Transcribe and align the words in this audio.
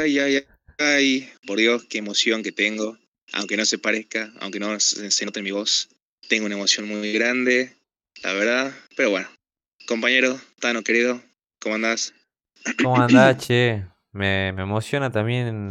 Ay, 0.00 0.18
ay, 0.18 0.46
ay, 0.78 1.28
por 1.46 1.58
Dios, 1.58 1.84
qué 1.84 1.98
emoción 1.98 2.42
que 2.42 2.52
tengo. 2.52 2.96
Aunque 3.34 3.58
no 3.58 3.66
se 3.66 3.76
parezca, 3.76 4.32
aunque 4.40 4.58
no 4.58 4.80
se 4.80 5.26
note 5.26 5.40
en 5.40 5.44
mi 5.44 5.50
voz, 5.50 5.90
tengo 6.30 6.46
una 6.46 6.54
emoción 6.54 6.88
muy 6.88 7.12
grande, 7.12 7.76
la 8.22 8.32
verdad. 8.32 8.72
Pero 8.96 9.10
bueno, 9.10 9.28
compañero, 9.86 10.40
Tano 10.58 10.82
querido, 10.82 11.20
¿cómo 11.60 11.74
andás? 11.74 12.14
¿Cómo 12.82 12.98
andás, 12.98 13.46
che? 13.46 13.84
Me, 14.12 14.48
emociona 14.48 15.12
también. 15.12 15.68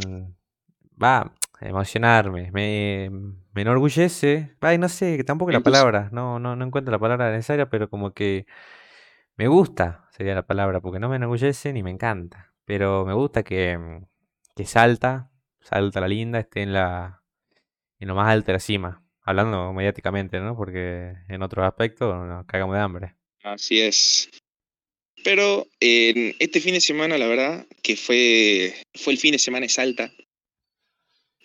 Va, 1.02 1.34
emocionarme. 1.60 2.52
Me, 2.52 3.10
me 3.52 3.62
enorgullece. 3.62 4.54
Ay, 4.60 4.78
no 4.78 4.88
sé, 4.88 5.24
tampoco 5.24 5.50
la 5.50 5.58
palabra. 5.58 6.08
No, 6.12 6.38
no, 6.38 6.54
no 6.54 6.64
encuentro 6.64 6.92
la 6.92 7.00
palabra 7.00 7.32
necesaria, 7.32 7.68
pero 7.68 7.90
como 7.90 8.14
que 8.14 8.46
me 9.36 9.48
gusta, 9.48 10.08
sería 10.12 10.36
la 10.36 10.46
palabra, 10.46 10.80
porque 10.80 11.00
no 11.00 11.08
me 11.08 11.16
enorgullece 11.16 11.72
ni 11.72 11.82
me 11.82 11.90
encanta. 11.90 12.52
Pero 12.64 13.04
me 13.04 13.14
gusta 13.14 13.42
que, 13.42 13.76
que 14.60 14.66
salta, 14.66 15.30
salta 15.62 16.02
la 16.02 16.08
linda, 16.08 16.38
esté 16.38 16.60
en 16.60 16.74
la 16.74 17.22
en 17.98 18.08
lo 18.08 18.14
más 18.14 18.28
alto 18.28 18.48
de 18.48 18.52
la 18.52 18.60
cima. 18.60 19.02
Hablando 19.22 19.72
mediáticamente, 19.72 20.38
¿no? 20.38 20.54
Porque 20.54 21.14
en 21.28 21.42
otros 21.42 21.64
aspectos 21.64 22.14
nos 22.26 22.44
cagamos 22.44 22.76
de 22.76 22.82
hambre. 22.82 23.14
Así 23.42 23.80
es. 23.80 24.28
Pero 25.24 25.66
este 25.80 26.60
fin 26.60 26.74
de 26.74 26.82
semana, 26.82 27.16
la 27.16 27.26
verdad, 27.26 27.66
que 27.82 27.96
fue, 27.96 28.74
fue 28.94 29.14
el 29.14 29.18
fin 29.18 29.32
de 29.32 29.38
semana 29.38 29.64
de 29.64 29.70
Salta. 29.70 30.12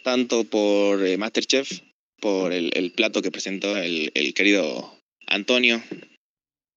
Tanto 0.04 0.44
por 0.44 1.06
eh, 1.06 1.18
Masterchef, 1.18 1.72
por 2.20 2.52
el, 2.52 2.92
plato 2.98 3.22
que 3.22 3.32
presentó 3.32 3.78
el, 3.78 4.34
querido 4.34 4.94
Antonio, 5.28 5.82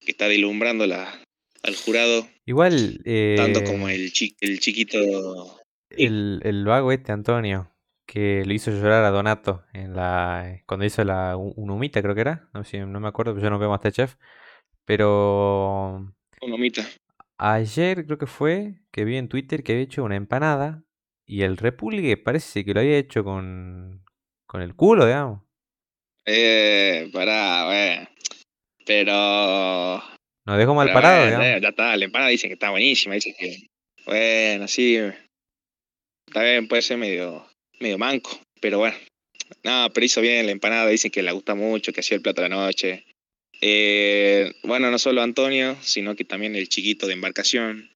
que 0.00 0.12
está 0.12 0.28
deslumbrando 0.28 0.86
la, 0.86 1.20
al 1.62 1.76
jurado. 1.76 2.28
Igual. 2.46 3.00
tanto 3.36 3.64
como 3.64 3.88
eh, 3.88 3.96
el, 3.96 4.12
el 4.40 4.60
chiquito. 4.60 5.57
El, 5.98 6.40
el 6.44 6.64
vago 6.64 6.92
este, 6.92 7.12
Antonio 7.12 7.72
que 8.08 8.42
lo 8.46 8.54
hizo 8.54 8.70
llorar 8.70 9.04
a 9.04 9.10
Donato 9.10 9.64
en 9.74 9.94
la 9.94 10.62
cuando 10.66 10.86
hizo 10.86 11.04
la 11.04 11.36
un 11.36 11.70
humita 11.70 12.00
creo 12.00 12.14
que 12.14 12.22
era 12.22 12.48
no, 12.54 12.64
sé, 12.64 12.78
no 12.80 13.00
me 13.00 13.08
acuerdo 13.08 13.38
yo 13.38 13.50
no 13.50 13.58
veo 13.58 13.68
Masterchef 13.68 14.14
pero 14.86 16.10
un 16.40 16.52
humita 16.52 16.88
ayer 17.36 18.06
creo 18.06 18.16
que 18.16 18.26
fue 18.26 18.80
que 18.90 19.04
vi 19.04 19.18
en 19.18 19.28
Twitter 19.28 19.62
que 19.62 19.72
había 19.72 19.84
hecho 19.84 20.04
una 20.04 20.16
empanada 20.16 20.82
y 21.26 21.42
el 21.42 21.58
repulgue 21.58 22.16
parece 22.16 22.64
que 22.64 22.72
lo 22.72 22.80
había 22.80 22.96
hecho 22.96 23.24
con 23.24 24.02
con 24.46 24.62
el 24.62 24.74
culo 24.74 25.04
digamos 25.04 25.42
eh 26.24 27.10
pará 27.12 27.66
bueno 27.66 28.08
pero 28.86 30.02
nos 30.46 30.56
dejó 30.56 30.74
mal 30.74 30.90
parado 30.94 31.26
digamos. 31.26 31.60
ya 31.60 31.68
está 31.68 31.94
la 31.94 32.04
empanada 32.06 32.30
dicen 32.30 32.48
que 32.48 32.54
está 32.54 32.70
buenísima 32.70 33.16
dicen 33.16 33.34
que 33.38 33.68
bueno 34.06 34.66
sí 34.66 34.98
bien 36.34 36.68
puede 36.68 36.82
ser 36.82 36.98
medio 36.98 37.46
medio 37.80 37.98
manco, 37.98 38.40
pero 38.60 38.78
bueno. 38.78 38.96
Nada, 39.64 39.88
pero 39.90 40.04
hizo 40.04 40.20
bien 40.20 40.44
la 40.46 40.52
empanada, 40.52 40.88
dicen 40.88 41.10
que 41.10 41.22
le 41.22 41.32
gusta 41.32 41.54
mucho, 41.54 41.92
que 41.92 42.00
hacía 42.00 42.16
el 42.16 42.22
plato 42.22 42.42
de 42.42 42.48
la 42.48 42.56
noche. 42.56 43.04
Eh, 43.60 44.52
bueno, 44.62 44.90
no 44.90 44.98
solo 44.98 45.22
Antonio, 45.22 45.76
sino 45.82 46.14
que 46.14 46.24
también 46.24 46.54
el 46.54 46.68
chiquito 46.68 47.06
de 47.06 47.14
embarcación, 47.14 47.90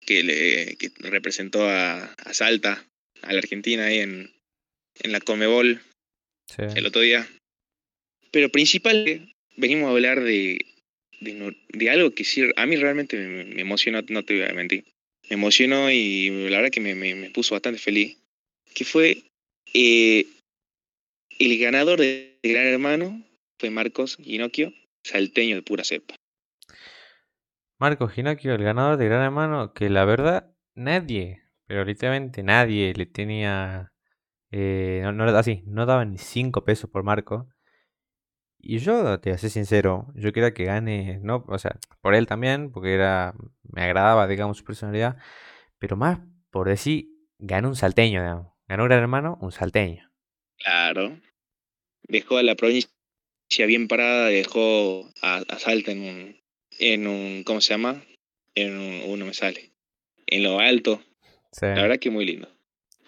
que, 0.00 0.22
le, 0.22 0.76
que 0.76 0.90
representó 0.98 1.68
a, 1.68 2.04
a, 2.04 2.34
Salta, 2.34 2.86
a 3.22 3.32
la 3.32 3.38
Argentina 3.38 3.86
ahí 3.86 4.00
en, 4.00 4.32
en 5.02 5.12
la 5.12 5.20
Comebol 5.20 5.80
el 6.58 6.86
otro 6.86 7.00
día. 7.00 7.26
Pero 8.30 8.50
principal, 8.50 9.34
venimos 9.56 9.88
a 9.88 9.92
hablar 9.92 10.22
de, 10.22 10.66
de, 11.20 11.56
de 11.68 11.90
algo 11.90 12.12
que 12.12 12.24
sí, 12.24 12.42
a 12.56 12.66
mí 12.66 12.76
realmente 12.76 13.16
me, 13.16 13.60
emocionó, 13.60 14.02
no 14.08 14.24
te 14.24 14.34
voy 14.34 14.48
a 14.48 14.54
mentir. 14.54 14.84
Me 15.30 15.34
emocionó 15.34 15.90
y 15.90 16.48
la 16.48 16.58
verdad 16.58 16.70
que 16.70 16.80
me, 16.80 16.94
me, 16.94 17.14
me 17.14 17.30
puso 17.30 17.54
bastante 17.54 17.78
feliz 17.78 18.18
que 18.74 18.84
fue 18.84 19.24
eh, 19.74 20.26
el 21.38 21.58
ganador 21.58 22.00
de 22.00 22.38
Gran 22.42 22.66
Hermano, 22.66 23.22
fue 23.58 23.70
Marcos 23.70 24.16
Ginocchio, 24.16 24.72
salteño 25.04 25.56
de 25.56 25.62
pura 25.62 25.84
cepa. 25.84 26.14
Marcos 27.78 28.12
Ginocchio, 28.12 28.54
el 28.54 28.62
ganador 28.62 28.96
de 28.96 29.06
Gran 29.06 29.22
Hermano, 29.22 29.72
que 29.72 29.90
la 29.90 30.04
verdad 30.04 30.54
nadie, 30.74 31.42
pero 31.66 31.84
literalmente 31.84 32.42
nadie 32.42 32.92
le 32.94 33.06
tenía, 33.06 33.92
eh, 34.50 35.02
no, 35.12 35.24
así, 35.24 35.62
no 35.66 35.86
daban 35.86 36.12
ni 36.12 36.18
5 36.18 36.64
pesos 36.64 36.88
por 36.90 37.02
Marco. 37.02 37.48
Y 38.62 38.78
yo, 38.78 39.18
te 39.20 39.30
voy 39.30 39.34
a 39.34 39.38
ser 39.38 39.50
sincero, 39.50 40.06
yo 40.14 40.32
quería 40.32 40.54
que 40.54 40.64
gane, 40.64 41.18
no, 41.20 41.44
o 41.48 41.58
sea, 41.58 41.78
por 42.00 42.14
él 42.14 42.26
también, 42.26 42.70
porque 42.70 42.94
era, 42.94 43.34
me 43.64 43.82
agradaba, 43.82 44.28
digamos, 44.28 44.58
su 44.58 44.64
personalidad, 44.64 45.16
pero 45.78 45.96
más 45.96 46.20
por 46.52 46.68
decir, 46.68 47.08
ganó 47.38 47.68
un 47.68 47.76
salteño, 47.76 48.20
digamos. 48.20 48.52
Ganó 48.68 48.84
Gran 48.84 49.00
Hermano, 49.00 49.38
un 49.40 49.50
salteño. 49.50 50.12
Claro. 50.58 51.18
Dejó 52.02 52.36
a 52.36 52.42
la 52.42 52.54
provincia 52.54 52.90
bien 53.66 53.88
parada, 53.88 54.26
dejó 54.26 55.10
a, 55.22 55.42
Salta 55.58 55.92
en 55.92 56.02
un, 56.02 56.40
en 56.78 57.06
un, 57.06 57.42
¿cómo 57.44 57.60
se 57.62 57.70
llama? 57.72 58.04
En 58.54 58.76
un, 58.76 59.10
uno 59.10 59.24
me 59.24 59.34
sale. 59.34 59.72
En 60.26 60.42
lo 60.42 60.60
alto. 60.60 61.02
La 61.60 61.82
verdad 61.82 61.98
que 61.98 62.10
muy 62.10 62.26
lindo. 62.26 62.48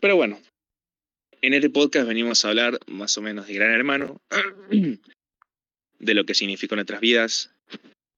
Pero 0.00 0.16
bueno, 0.16 0.40
en 1.42 1.52
este 1.52 1.68
podcast 1.68 2.08
venimos 2.08 2.44
a 2.44 2.48
hablar 2.48 2.78
más 2.86 3.16
o 3.18 3.22
menos 3.22 3.46
de 3.46 3.54
Gran 3.54 3.72
Hermano, 3.72 4.22
de 6.04 6.14
lo 6.14 6.24
que 6.24 6.34
significó 6.34 6.74
nuestras 6.74 7.00
vidas, 7.00 7.54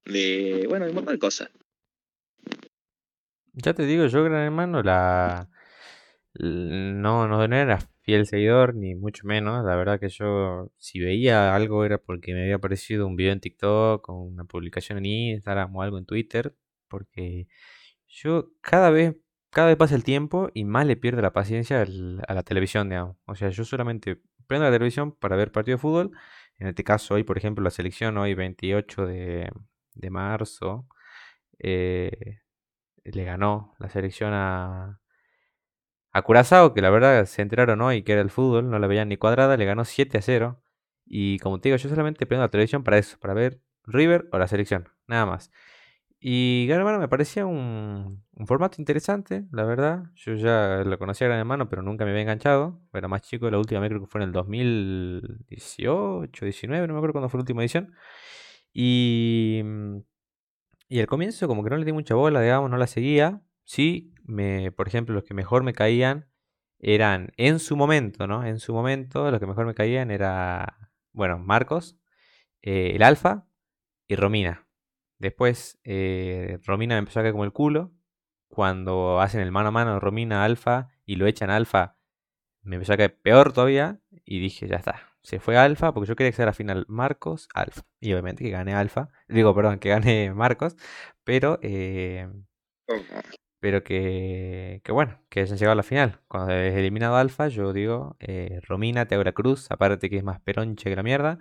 de, 0.04 0.66
bueno, 0.69 0.86
de 0.86 0.92
un 0.92 1.04
de 1.04 1.19
cosas. 1.19 1.50
Ya 3.54 3.72
te 3.72 3.86
digo, 3.86 4.06
yo 4.06 4.22
Gran 4.24 4.42
Hermano 4.42 4.82
la 4.82 5.48
no, 6.38 7.26
no, 7.28 7.44
era 7.44 7.78
fiel 8.02 8.26
seguidor, 8.26 8.74
ni 8.74 8.94
mucho 8.94 9.26
menos. 9.26 9.64
La 9.64 9.76
verdad 9.76 9.98
que 9.98 10.08
yo, 10.08 10.70
si 10.76 11.00
veía 11.00 11.54
algo, 11.54 11.84
era 11.84 11.98
porque 11.98 12.34
me 12.34 12.42
había 12.42 12.56
aparecido 12.56 13.06
un 13.06 13.16
video 13.16 13.32
en 13.32 13.41
TikTok, 13.41 14.08
o 14.08 14.22
una 14.22 14.44
publicación 14.44 14.98
en 14.98 15.06
Instagram 15.06 15.74
o 15.74 15.82
algo 15.82 15.98
en 15.98 16.06
Twitter. 16.06 16.54
Porque 16.88 17.48
yo 18.06 18.50
cada 18.60 18.91
vez, 18.91 19.16
cada 19.50 19.68
vez 19.68 19.76
pasa 19.76 19.94
el 19.94 20.04
tiempo 20.04 20.50
y 20.54 20.64
más 20.64 20.86
le 20.86 20.97
pierdo 20.97 21.22
la 21.22 21.32
paciencia 21.32 21.82
a 21.82 22.34
la 22.34 22.42
televisión, 22.42 22.88
digamos. 22.88 23.16
O 23.26 23.34
sea, 23.34 23.48
yo 23.50 23.64
solamente 23.64 24.20
prendo 24.47 24.66
la 24.66 24.72
televisión 24.72 25.12
para 25.12 25.36
ver 25.36 25.53
partido 25.53 25.76
de 25.76 25.82
fútbol. 25.82 26.12
En 26.59 26.69
este 26.69 26.84
caso, 26.84 27.15
hoy, 27.15 27.25
por 27.25 27.39
ejemplo, 27.39 27.62
la 27.62 27.71
selección, 27.71 28.17
hoy 28.19 28.34
28 28.34 29.06
de, 29.06 29.50
de 29.94 30.11
marzo, 30.11 30.89
eh, 31.59 32.41
le 33.05 33.25
ganó 33.25 33.75
la 33.78 33.89
selección 33.89 34.33
a, 34.33 35.00
a 36.12 36.22
Curazao, 36.22 36.75
que 36.75 36.81
la 36.81 36.91
verdad 36.91 37.25
se 37.27 37.43
enteraron 37.43 37.81
hoy 37.83 38.03
que 38.03 38.12
era 38.12 38.22
el 38.22 38.31
fútbol, 38.31 38.71
no 38.71 38.78
la 38.78 38.87
veían 38.87 39.09
ni 39.09 39.16
cuadrada, 39.16 39.56
le 39.56 39.65
ganó 39.65 39.84
7 39.84 40.19
a 40.19 40.22
0. 40.22 40.62
Y 41.05 41.39
como 41.41 41.61
te 41.61 41.69
digo, 41.69 41.77
yo 41.77 41.89
solamente 41.89 42.27
prendo 42.27 42.43
la 42.45 42.50
televisión 42.50 42.83
para 42.83 42.99
eso, 42.99 43.19
para 43.21 43.34
ver 43.34 43.61
River 43.84 44.28
o 44.33 44.39
la 44.39 44.49
selección, 44.49 44.89
nada 45.06 45.27
más. 45.27 45.50
Y 46.28 46.66
Gran 46.66 46.81
Hermano 46.81 46.98
me 46.98 47.06
parecía 47.06 47.47
un, 47.47 48.25
formato 48.47 48.82
interesante, 48.82 49.44
la 49.53 49.62
verdad. 49.62 50.06
Yo 50.16 50.34
ya 50.34 50.82
lo 50.84 50.98
conocía 50.98 51.28
Gran 51.28 51.38
Hermano, 51.38 51.69
pero 51.69 51.82
nunca 51.82 52.04
me 52.04 52.10
había 52.10 52.22
enganchado. 52.22 52.81
Era 52.92 53.06
más 53.06 53.22
chico, 53.22 53.48
la 53.48 53.60
última 53.60 53.87
creo 53.87 54.00
que 54.00 54.09
fue 54.09 54.20
en 54.22 54.26
el 54.26 54.32
2018, 54.32 56.44
19, 56.44 56.88
no 56.88 56.94
me 56.94 56.98
acuerdo 56.98 57.12
cuándo 57.12 57.28
fue 57.28 57.38
la 57.38 57.42
última 57.42 57.62
edición. 57.62 57.94
Y, 58.72 59.62
y 60.88 60.98
al 60.98 61.06
comienzo 61.06 61.47
como 61.47 61.62
que 61.62 61.70
no 61.70 61.76
le 61.76 61.84
di 61.84 61.92
mucha 61.92 62.16
bola, 62.16 62.41
digamos, 62.41 62.70
no 62.70 62.76
la 62.76 62.88
seguía. 62.88 63.41
Sí, 63.62 64.12
me, 64.24 64.72
por 64.72 64.89
ejemplo, 64.89 65.15
los 65.15 65.22
que 65.22 65.34
mejor 65.34 65.62
me 65.62 65.74
caían 65.74 66.28
eran 66.80 67.30
en 67.36 67.60
su 67.60 67.77
momento, 67.77 68.27
¿no? 68.27 68.45
En 68.45 68.59
su 68.59 68.74
momento, 68.74 69.30
los 69.30 69.39
que 69.39 69.47
mejor 69.47 69.66
me 69.66 69.74
caían 69.74 70.10
era, 70.10 70.91
bueno, 71.12 71.39
Marcos, 71.39 72.01
eh, 72.62 72.95
el 72.97 73.04
Alfa 73.04 73.47
y 74.09 74.16
Romina. 74.16 74.66
Después, 75.18 75.78
eh, 75.84 76.59
Romina 76.65 76.95
me 76.95 77.01
empezó 77.01 77.21
a 77.21 77.22
caer 77.22 77.33
como 77.33 77.45
el 77.45 77.53
culo. 77.53 77.92
Cuando 78.48 79.21
hacen 79.21 79.41
el 79.41 79.51
mano 79.51 79.68
a 79.68 79.72
mano 79.72 80.01
Romina 80.01 80.45
Alfa 80.45 80.89
y 81.04 81.16
lo 81.16 81.27
echan 81.27 81.51
Alfa, 81.51 81.98
me 82.63 82.77
empezó 82.77 82.92
a 82.95 82.97
caer 82.97 83.18
peor 83.21 83.53
todavía. 83.53 84.01
Y 84.24 84.41
dije, 84.41 84.68
ya 84.68 84.77
está. 84.77 85.03
Se 85.22 85.41
fue 85.41 85.57
Alfa, 85.57 85.92
porque 85.92 86.09
yo 86.09 86.16
quería 86.16 86.30
que 86.30 86.36
sea 86.36 86.47
la 86.47 86.53
final 86.53 86.84
Marcos, 86.89 87.48
Alfa. 87.54 87.83
Y 88.01 88.13
obviamente 88.13 88.45
que 88.45 88.51
gane 88.51 88.74
Alfa. 88.74 89.10
Digo, 89.28 89.54
perdón, 89.54 89.78
que 89.78 89.89
gane 89.89 90.33
Marcos. 90.33 90.77
Pero 91.24 91.59
eh, 91.63 92.28
pero 93.60 93.82
que, 93.84 94.80
que 94.84 94.92
bueno, 94.92 95.20
que 95.28 95.41
hayan 95.41 95.56
llegado 95.58 95.72
a 95.72 95.76
la 95.76 95.82
final. 95.82 96.20
Cuando 96.28 96.53
es 96.53 96.74
eliminado 96.74 97.16
Alfa, 97.16 97.48
yo 97.48 97.72
digo, 97.72 98.16
eh, 98.20 98.60
Romina, 98.64 99.06
Teora 99.06 99.32
Cruz, 99.32 99.70
aparte 99.70 100.10
que 100.10 100.18
es 100.18 100.24
más 100.24 100.41
peronche 100.41 100.91
que 100.91 100.97
la 100.97 101.03
mierda. 101.03 101.38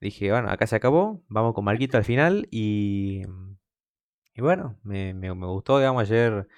Dije, 0.00 0.30
bueno, 0.30 0.50
acá 0.50 0.66
se 0.66 0.76
acabó, 0.76 1.22
vamos 1.28 1.54
con 1.54 1.64
Marquito 1.64 1.96
al 1.98 2.04
final 2.04 2.48
y, 2.50 3.22
y 4.34 4.40
bueno, 4.42 4.78
me, 4.82 5.14
me, 5.14 5.30
gustó, 5.30 5.78
digamos, 5.78 6.02
ayer, 6.02 6.48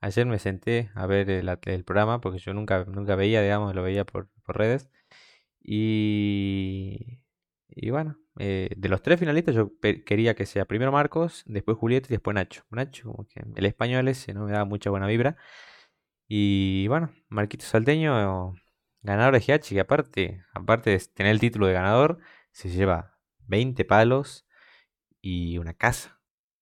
ayer 0.00 0.26
me 0.26 0.38
senté 0.38 0.90
a 0.94 1.06
ver 1.06 1.30
el, 1.30 1.48
el, 1.64 1.84
programa 1.84 2.20
porque 2.20 2.38
yo 2.38 2.54
nunca, 2.54 2.84
nunca 2.86 3.16
veía, 3.16 3.42
digamos, 3.42 3.74
lo 3.74 3.82
veía 3.82 4.04
por, 4.04 4.28
por 4.44 4.58
redes. 4.58 4.90
Y, 5.62 7.20
y 7.68 7.90
bueno, 7.90 8.18
eh, 8.38 8.68
de 8.76 8.88
los 8.88 9.02
tres 9.02 9.18
finalistas 9.18 9.54
yo 9.54 9.72
quería 9.80 10.34
que 10.34 10.46
sea 10.46 10.64
primero 10.64 10.92
Marcos, 10.92 11.42
después 11.46 11.78
Julieta 11.78 12.08
y 12.08 12.14
después 12.14 12.34
Nacho. 12.34 12.64
Nacho, 12.70 13.12
como 13.12 13.26
que 13.28 13.40
el 13.54 13.66
español 13.66 14.08
ese 14.08 14.34
no 14.34 14.44
me 14.44 14.52
daba 14.52 14.64
mucha 14.64 14.90
buena 14.90 15.06
vibra. 15.06 15.36
Y 16.28 16.88
bueno, 16.88 17.12
Marquito 17.28 17.64
Salteño, 17.64 18.54
ganador 19.02 19.34
de 19.34 19.40
GH, 19.40 19.68
que 19.68 19.80
aparte, 19.80 20.42
aparte 20.52 20.90
de 20.90 20.98
tener 21.14 21.32
el 21.32 21.40
título 21.40 21.66
de 21.66 21.72
ganador, 21.72 22.18
se 22.50 22.68
lleva 22.68 23.18
20 23.46 23.84
palos 23.84 24.46
y 25.20 25.58
una 25.58 25.74
casa. 25.74 26.20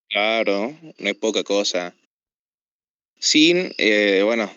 Claro, 0.09 0.73
no 0.99 1.09
es 1.09 1.17
poca 1.17 1.43
cosa. 1.43 1.95
Sin, 3.19 3.73
eh, 3.79 4.23
bueno, 4.25 4.51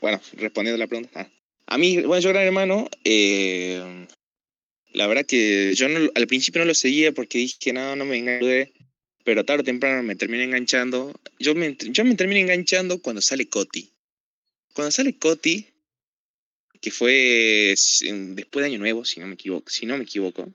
bueno, 0.00 0.18
respondiendo 0.32 0.76
a 0.76 0.84
la 0.84 0.88
pregunta. 0.88 1.20
Ah, 1.20 1.74
a 1.74 1.78
mí, 1.78 2.02
bueno, 2.02 2.20
yo 2.20 2.30
gran 2.30 2.44
hermano, 2.44 2.88
eh, 3.04 4.06
la 4.94 5.08
verdad 5.08 5.26
que 5.26 5.74
yo 5.74 5.86
al 5.86 6.26
principio 6.28 6.60
no 6.60 6.66
lo 6.66 6.74
seguía 6.74 7.12
porque 7.12 7.38
dije, 7.38 7.72
no, 7.72 7.96
no 7.96 8.04
me 8.04 8.16
enganché, 8.16 8.72
pero 9.24 9.44
tarde 9.44 9.62
o 9.62 9.64
temprano 9.64 10.02
me 10.04 10.14
terminé 10.14 10.44
enganchando. 10.44 11.12
Yo 11.40 11.54
me, 11.54 11.76
yo 11.76 12.04
me 12.04 12.14
terminé 12.14 12.40
enganchando 12.40 13.02
cuando 13.02 13.20
sale 13.20 13.48
Coti. 13.48 13.90
Cuando 14.72 14.92
sale 14.92 15.18
Coti, 15.18 15.66
que 16.80 16.90
fue 16.92 17.74
después 17.74 18.62
de 18.62 18.66
Año 18.66 18.78
Nuevo, 18.78 19.04
si 19.04 19.18
no 19.18 19.26
me 19.26 19.34
equivoco, 19.34 19.68
si 19.68 19.84
no 19.84 19.98
me 19.98 20.04
equivoco, 20.04 20.52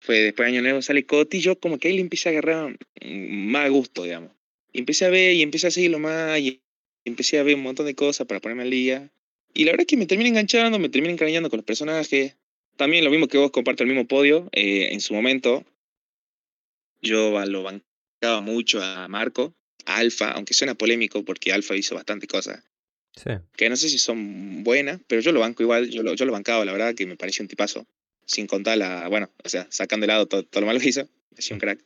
fue 0.00 0.20
después 0.20 0.46
de 0.46 0.52
Año 0.56 0.62
Nuevo, 0.62 0.80
sale 0.80 1.04
Coti, 1.04 1.40
yo 1.40 1.60
como 1.60 1.78
que 1.78 1.88
ahí 1.88 1.94
le 1.96 2.00
empecé 2.00 2.30
a 2.30 2.32
agarrar 2.32 2.78
más 3.04 3.70
gusto, 3.70 4.04
digamos. 4.04 4.30
Y 4.72 4.78
empecé 4.78 5.04
a 5.04 5.10
ver 5.10 5.34
y 5.34 5.42
empecé 5.42 5.66
a 5.66 5.70
seguirlo 5.70 5.98
más 5.98 6.40
y 6.40 6.62
empecé 7.04 7.38
a 7.38 7.42
ver 7.42 7.56
un 7.56 7.62
montón 7.62 7.84
de 7.84 7.94
cosas 7.94 8.26
para 8.26 8.40
ponerme 8.40 8.62
al 8.62 8.70
día. 8.70 9.12
Y 9.52 9.64
la 9.64 9.72
verdad 9.72 9.84
que 9.86 9.98
me 9.98 10.06
terminé 10.06 10.30
enganchando, 10.30 10.78
me 10.78 10.88
terminé 10.88 11.12
encariñando 11.12 11.50
con 11.50 11.58
los 11.58 11.66
personajes. 11.66 12.36
También 12.80 13.04
lo 13.04 13.10
mismo 13.10 13.28
que 13.28 13.36
vos 13.36 13.50
comparto 13.50 13.82
el 13.82 13.90
mismo 13.90 14.06
podio. 14.06 14.48
Eh, 14.52 14.88
en 14.92 15.02
su 15.02 15.12
momento, 15.12 15.66
yo 17.02 17.38
lo 17.44 17.62
bancaba 17.62 18.40
mucho 18.40 18.82
a 18.82 19.06
Marco, 19.06 19.54
a 19.84 19.98
Alfa, 19.98 20.30
aunque 20.30 20.54
suena 20.54 20.74
polémico 20.74 21.22
porque 21.22 21.52
Alfa 21.52 21.76
hizo 21.76 21.94
bastante 21.94 22.26
cosas. 22.26 22.64
Que 23.54 23.68
no 23.68 23.76
sé 23.76 23.90
si 23.90 23.98
son 23.98 24.64
buenas, 24.64 24.98
pero 25.06 25.20
yo 25.20 25.30
lo 25.30 25.40
banco 25.40 25.62
igual, 25.62 25.90
yo 25.90 26.02
lo, 26.02 26.14
yo 26.14 26.24
lo 26.24 26.32
bancaba, 26.32 26.64
la 26.64 26.72
verdad, 26.72 26.94
que 26.94 27.04
me 27.04 27.18
pareció 27.18 27.42
un 27.42 27.48
tipazo. 27.48 27.86
Sin 28.24 28.46
contar 28.46 28.78
la, 28.78 29.08
bueno, 29.08 29.28
o 29.44 29.48
sea, 29.50 29.66
sacando 29.70 30.04
de 30.04 30.12
lado 30.14 30.24
todo, 30.24 30.46
lo 30.50 30.66
malo 30.66 30.80
que 30.80 30.88
hizo, 30.88 31.02
me 31.02 31.44
un 31.50 31.56
mm. 31.58 31.60
crack. 31.60 31.84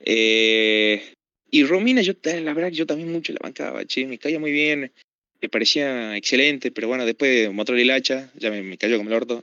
Eh, 0.00 1.14
y 1.50 1.64
Romina, 1.64 2.02
yo, 2.02 2.12
la 2.22 2.52
verdad 2.52 2.72
yo 2.72 2.84
también 2.84 3.10
mucho 3.10 3.32
la 3.32 3.38
bancaba, 3.42 3.86
che, 3.86 4.06
me 4.06 4.18
caía 4.18 4.38
muy 4.38 4.52
bien, 4.52 4.92
me 5.40 5.48
parecía 5.48 6.14
excelente, 6.14 6.70
pero 6.72 6.88
bueno, 6.88 7.06
después 7.06 7.50
Motor 7.50 7.78
y 7.78 7.90
hacha, 7.90 8.30
ya 8.34 8.50
me, 8.50 8.76
cayó 8.76 8.98
como 8.98 9.08
el 9.08 9.16
orto. 9.16 9.42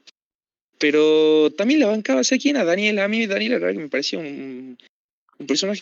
Pero 0.84 1.50
también 1.52 1.80
la 1.80 1.88
bancaba, 1.88 2.26
¿sé 2.26 2.38
quién? 2.38 2.58
A 2.58 2.66
Daniela. 2.66 3.06
A 3.06 3.08
mí 3.08 3.26
Daniela, 3.26 3.56
la 3.56 3.60
verdad 3.62 3.78
que 3.78 3.84
me 3.84 3.90
parecía 3.90 4.20
un, 4.20 4.78
un 5.40 5.48
personaje 5.48 5.82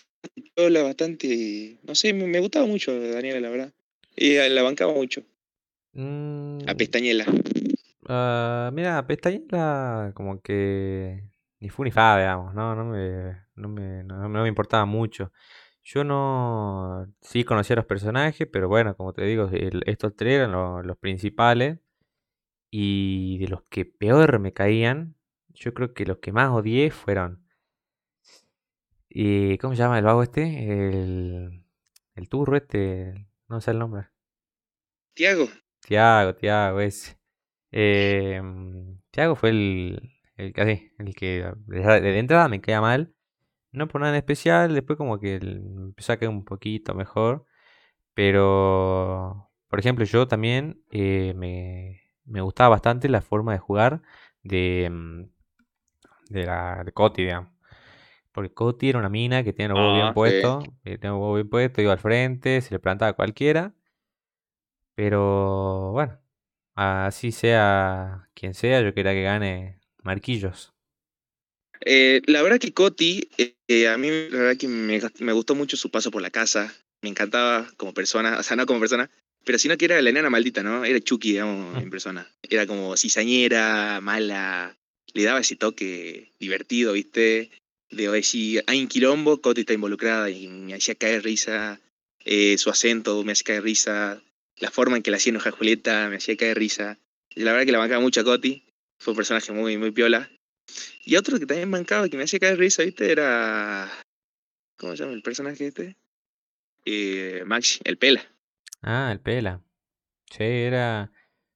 bastante, 0.55 1.79
no 1.81 1.95
sé, 1.95 2.13
me, 2.13 2.27
me 2.27 2.39
gustaba 2.39 2.67
mucho 2.67 2.93
Daniela, 3.09 3.39
la 3.39 3.49
verdad. 3.49 3.73
Y 4.15 4.37
la 4.37 4.61
bancaba 4.61 4.93
mucho. 4.93 5.23
Mm. 5.93 6.59
A 6.67 6.75
Pestañela. 6.75 7.25
Uh, 7.27 8.71
mira, 8.75 9.03
Pestañela 9.07 10.11
como 10.13 10.39
que 10.39 11.23
ni 11.59 11.69
fu 11.69 11.83
ni 11.83 11.89
fa, 11.89 12.19
digamos, 12.19 12.53
¿no? 12.53 12.75
No 12.75 12.85
me, 12.85 13.37
no 13.55 13.69
me, 13.69 14.03
no, 14.03 14.29
me 14.29 14.47
importaba 14.47 14.85
mucho. 14.85 15.31
Yo 15.83 16.03
no, 16.03 17.11
sí 17.21 17.43
conocía 17.43 17.73
a 17.73 17.77
los 17.77 17.87
personajes, 17.87 18.47
pero 18.53 18.67
bueno, 18.67 18.95
como 18.95 19.13
te 19.13 19.25
digo, 19.25 19.49
estos 19.87 20.15
tres 20.15 20.35
eran 20.35 20.51
los 20.85 20.97
principales. 20.99 21.79
Y 22.71 23.37
de 23.39 23.49
los 23.49 23.63
que 23.63 23.85
peor 23.85 24.39
me 24.39 24.53
caían, 24.53 25.15
yo 25.49 25.73
creo 25.73 25.93
que 25.93 26.05
los 26.05 26.17
que 26.19 26.31
más 26.31 26.49
odié 26.49 26.91
fueron... 26.91 27.45
Y, 29.09 29.57
¿Cómo 29.57 29.75
se 29.75 29.83
llama 29.83 29.99
el 29.99 30.05
vago 30.05 30.23
este? 30.23 30.43
El, 31.01 31.65
el 32.15 32.29
turro 32.29 32.55
este, 32.55 33.27
no 33.49 33.59
sé 33.59 33.71
el 33.71 33.79
nombre. 33.79 34.07
Tiago. 35.13 35.49
Tiago, 35.81 36.35
Tiago, 36.35 36.79
ese. 36.79 37.17
Eh, 37.71 38.41
Tiago 39.11 39.35
fue 39.35 39.49
el, 39.49 40.11
el, 40.37 40.53
que, 40.53 40.91
el 40.97 41.15
que 41.15 41.51
de 41.67 42.19
entrada 42.19 42.47
me 42.47 42.61
caía 42.61 42.81
mal. 42.81 43.13
No 43.71 43.87
por 43.87 44.01
nada 44.01 44.13
en 44.13 44.17
especial, 44.17 44.73
después 44.73 44.97
como 44.97 45.19
que 45.19 45.35
empezó 45.35 46.13
a 46.13 46.17
caer 46.17 46.29
un 46.29 46.45
poquito 46.45 46.93
mejor. 46.93 47.45
Pero, 48.13 49.51
por 49.69 49.79
ejemplo, 49.79 50.05
yo 50.05 50.27
también 50.27 50.83
eh, 50.91 51.33
me, 51.35 52.00
me, 52.25 52.41
gustaba 52.41 52.69
bastante 52.69 53.09
la 53.09 53.21
forma 53.21 53.53
de 53.53 53.59
jugar 53.59 54.01
de, 54.43 54.89
mm, 54.91 55.23
de 56.29 56.45
la 56.45 56.83
de 56.83 56.91
Coti, 56.91 57.23
digamos. 57.23 57.51
Porque 58.31 58.53
Coti 58.53 58.89
era 58.89 58.99
una 58.99 59.09
mina 59.09 59.43
que 59.43 59.53
tiene 59.53 59.73
el 59.73 59.79
huevo 59.79 59.93
bien 59.93 60.07
ah, 60.07 60.13
puesto, 60.13 60.63
eh, 60.85 60.97
tiene 60.97 61.15
el 61.15 61.21
huevo 61.21 61.35
bien 61.35 61.49
puesto, 61.49 61.81
iba 61.81 61.91
al 61.91 61.99
frente, 61.99 62.61
se 62.61 62.73
le 62.73 62.79
plantaba 62.79 63.11
a 63.11 63.13
cualquiera. 63.13 63.73
Pero 64.95 65.91
bueno, 65.91 66.19
así 66.75 67.31
sea 67.31 68.29
quien 68.33 68.53
sea, 68.53 68.81
yo 68.81 68.93
quería 68.93 69.13
que 69.13 69.23
gane 69.23 69.79
Marquillos. 70.03 70.73
Eh, 71.83 72.21
la 72.27 72.41
verdad 72.41 72.59
que 72.59 72.73
Coti, 72.73 73.29
eh, 73.37 73.87
a 73.87 73.97
mí 73.97 74.09
la 74.09 74.37
verdad 74.37 74.57
que 74.57 74.67
me, 74.67 74.99
me, 75.19 75.33
gustó 75.33 75.55
mucho 75.55 75.77
su 75.77 75.89
paso 75.89 76.11
por 76.11 76.21
la 76.21 76.29
casa. 76.29 76.73
Me 77.01 77.09
encantaba 77.09 77.67
como 77.77 77.93
persona, 77.93 78.37
o 78.37 78.43
sea, 78.43 78.55
no 78.55 78.65
como 78.65 78.79
persona, 78.79 79.09
pero 79.43 79.57
sino 79.57 79.77
que 79.77 79.85
era 79.85 80.01
la 80.01 80.09
enana 80.09 80.29
maldita, 80.29 80.63
¿no? 80.63 80.85
Era 80.85 80.99
Chucky, 80.99 81.31
digamos, 81.31 81.81
en 81.81 81.89
persona. 81.89 82.29
Era 82.49 82.67
como 82.67 82.95
cizañera, 82.97 83.99
mala, 84.01 84.77
le 85.13 85.23
daba 85.23 85.39
ese 85.39 85.55
toque 85.55 86.31
divertido, 86.39 86.93
¿viste? 86.93 87.49
De 87.89 88.23
si 88.23 88.59
hay 88.67 88.81
un 88.81 88.87
quilombo, 88.87 89.41
Coti 89.41 89.61
está 89.61 89.73
involucrada 89.73 90.29
y 90.29 90.47
me 90.47 90.73
hacía 90.73 90.95
caer 90.95 91.23
risa. 91.23 91.79
su 92.57 92.69
acento 92.69 93.23
me 93.23 93.33
hacía 93.33 93.45
caer 93.45 93.63
risa 93.63 94.21
la 94.61 94.71
forma 94.71 94.95
en 94.97 95.03
que 95.03 95.11
la 95.11 95.17
hacía 95.17 95.31
enojar 95.31 95.53
Julieta 95.53 96.07
me 96.07 96.17
hacía 96.17 96.37
caer 96.37 96.57
risa. 96.57 96.97
Y 97.35 97.41
la 97.41 97.51
verdad 97.51 97.65
que 97.65 97.71
la 97.71 97.79
bancaba 97.79 98.01
mucho 98.01 98.21
a 98.21 98.23
Coti. 98.23 98.63
Fue 98.99 99.11
un 99.11 99.17
personaje 99.17 99.51
muy, 99.51 99.77
muy 99.77 99.91
piola. 99.91 100.31
Y 101.03 101.15
otro 101.15 101.39
que 101.39 101.47
también 101.47 101.71
bancaba 101.71 102.07
que 102.07 102.17
me 102.17 102.23
hacía 102.23 102.39
caer 102.39 102.59
risa, 102.59 102.83
¿viste? 102.83 103.11
Era. 103.11 103.91
¿Cómo 104.77 104.95
se 104.95 105.03
llama 105.03 105.15
el 105.15 105.23
personaje 105.23 105.67
este? 105.67 105.97
Eh, 106.85 107.43
Maxi, 107.45 107.79
el 107.83 107.97
Pela. 107.97 108.23
Ah, 108.81 109.09
el 109.11 109.19
Pela. 109.19 109.61
Sí, 110.29 110.43
era. 110.43 111.11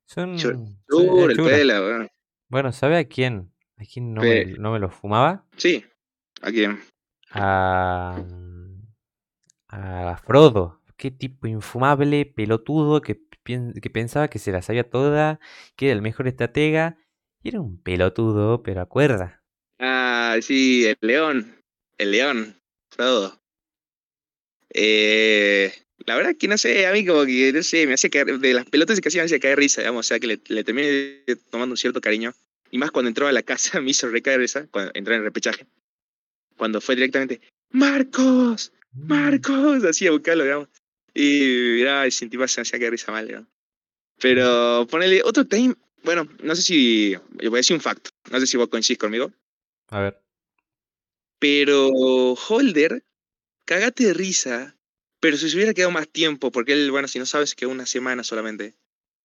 Son. 0.06 0.36
el 0.38 1.36
Pela, 1.36 1.82
bueno. 1.82 2.08
Bueno, 2.48 2.72
¿sabe 2.72 2.98
a 2.98 3.08
quién? 3.08 3.52
¿A 3.78 3.84
quién 3.84 4.14
no, 4.14 4.22
me, 4.22 4.46
no 4.46 4.72
me 4.72 4.80
lo 4.80 4.90
fumaba? 4.90 5.46
Sí, 5.58 5.84
¿a 6.42 6.52
quién? 6.52 6.80
A. 7.32 8.24
A 9.68 10.18
Frodo 10.26 10.82
qué 10.98 11.12
tipo 11.12 11.48
infumable, 11.48 12.26
pelotudo, 12.26 13.02
que, 13.02 13.22
que 13.44 13.90
pensaba 13.90 14.28
que 14.28 14.40
se 14.40 14.52
la 14.52 14.62
sabía 14.62 14.90
toda, 14.90 15.40
que 15.76 15.88
era 15.88 15.96
el 15.96 16.02
mejor 16.02 16.28
estratega. 16.28 16.98
Y 17.44 17.50
era 17.50 17.62
un 17.62 17.82
pelotudo, 17.82 18.64
pero 18.64 18.82
acuerda. 18.82 19.44
Ah, 19.80 20.38
sí, 20.42 20.86
el 20.88 20.98
león. 21.02 21.62
El 21.98 22.12
león. 22.12 22.60
Todo. 22.96 23.40
Eh, 24.74 25.72
la 26.06 26.16
verdad 26.16 26.36
que 26.38 26.48
no 26.48 26.58
sé, 26.58 26.86
a 26.86 26.94
mí 26.94 27.06
como 27.06 27.26
que, 27.26 27.52
no 27.52 27.64
sé, 27.64 27.88
me 27.88 27.94
hacía 27.94 28.10
caer, 28.10 28.40
de 28.40 28.54
las 28.54 28.66
pelotas 28.66 29.02
que 29.02 29.10
hacía 29.10 29.22
me 29.22 29.26
hacía 29.26 29.40
caer 29.40 29.58
risa, 29.58 29.82
digamos, 29.82 30.06
o 30.06 30.08
sea 30.08 30.20
que 30.20 30.28
le, 30.28 30.40
le 30.48 30.64
terminé 30.64 31.24
tomando 31.50 31.74
un 31.74 31.78
cierto 31.78 32.02
cariño. 32.02 32.34
Y 32.72 32.78
más 32.78 32.92
cuando 32.92 33.10
entró 33.10 33.28
a 33.28 33.32
la 33.32 33.44
casa 33.44 33.80
me 33.82 33.92
hizo 33.92 34.10
recaer 34.10 34.40
risa, 34.40 34.68
cuando 34.72 34.92
entró 34.94 35.14
en 35.14 35.20
el 35.20 35.26
repechaje. 35.26 35.66
Cuando 36.58 36.80
fue 36.82 36.96
directamente, 36.96 37.42
Marcos, 37.72 38.72
mm. 38.94 39.08
Marcos, 39.08 39.84
así 39.84 40.08
a 40.08 40.12
buscarlo, 40.12 40.44
digamos. 40.44 40.70
Y 41.14 41.74
mirá, 41.76 42.10
sin 42.12 42.30
tipo 42.30 42.48
se 42.48 42.62
hacía 42.62 42.80
que 42.80 42.90
risa 42.90 43.12
mal, 43.12 43.32
¿no? 43.32 43.48
Pero 44.20 44.88
ponele 44.90 45.22
otro 45.24 45.46
time. 45.46 45.76
Bueno, 46.04 46.28
no 46.44 46.56
sé 46.56 46.62
si. 46.62 47.12
Yo 47.12 47.50
voy 47.50 47.58
a 47.58 47.62
decir 47.62 47.76
un 47.76 47.82
fact. 47.82 48.10
No 48.32 48.40
sé 48.40 48.48
si 48.48 48.58
vos 48.58 48.68
coincidís 48.68 48.98
conmigo. 48.98 49.32
A 49.90 50.02
ver. 50.02 50.22
Pero 51.40 52.34
Holder, 52.34 53.04
cagate 53.66 54.06
de 54.06 54.14
risa. 54.14 54.75
Pero 55.26 55.38
si 55.38 55.50
se 55.50 55.56
hubiera 55.56 55.74
quedado 55.74 55.90
más 55.90 56.08
tiempo, 56.08 56.52
porque 56.52 56.74
él, 56.74 56.92
bueno, 56.92 57.08
si 57.08 57.18
no 57.18 57.26
sabes, 57.26 57.56
que 57.56 57.66
una 57.66 57.88
semana 57.88 58.24
solamente. 58.24 58.76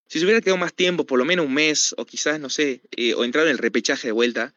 Si 0.09 0.19
se 0.19 0.25
hubiera 0.25 0.41
quedado 0.41 0.57
más 0.57 0.73
tiempo, 0.73 1.05
por 1.05 1.19
lo 1.19 1.27
menos 1.27 1.45
un 1.45 1.53
mes, 1.53 1.95
o 1.99 2.07
quizás, 2.07 2.41
no 2.41 2.49
sé, 2.49 2.81
eh, 2.97 3.13
o 3.13 3.23
entrar 3.23 3.45
en 3.45 3.51
el 3.51 3.59
repechaje 3.59 4.09
de 4.09 4.13
vuelta, 4.13 4.55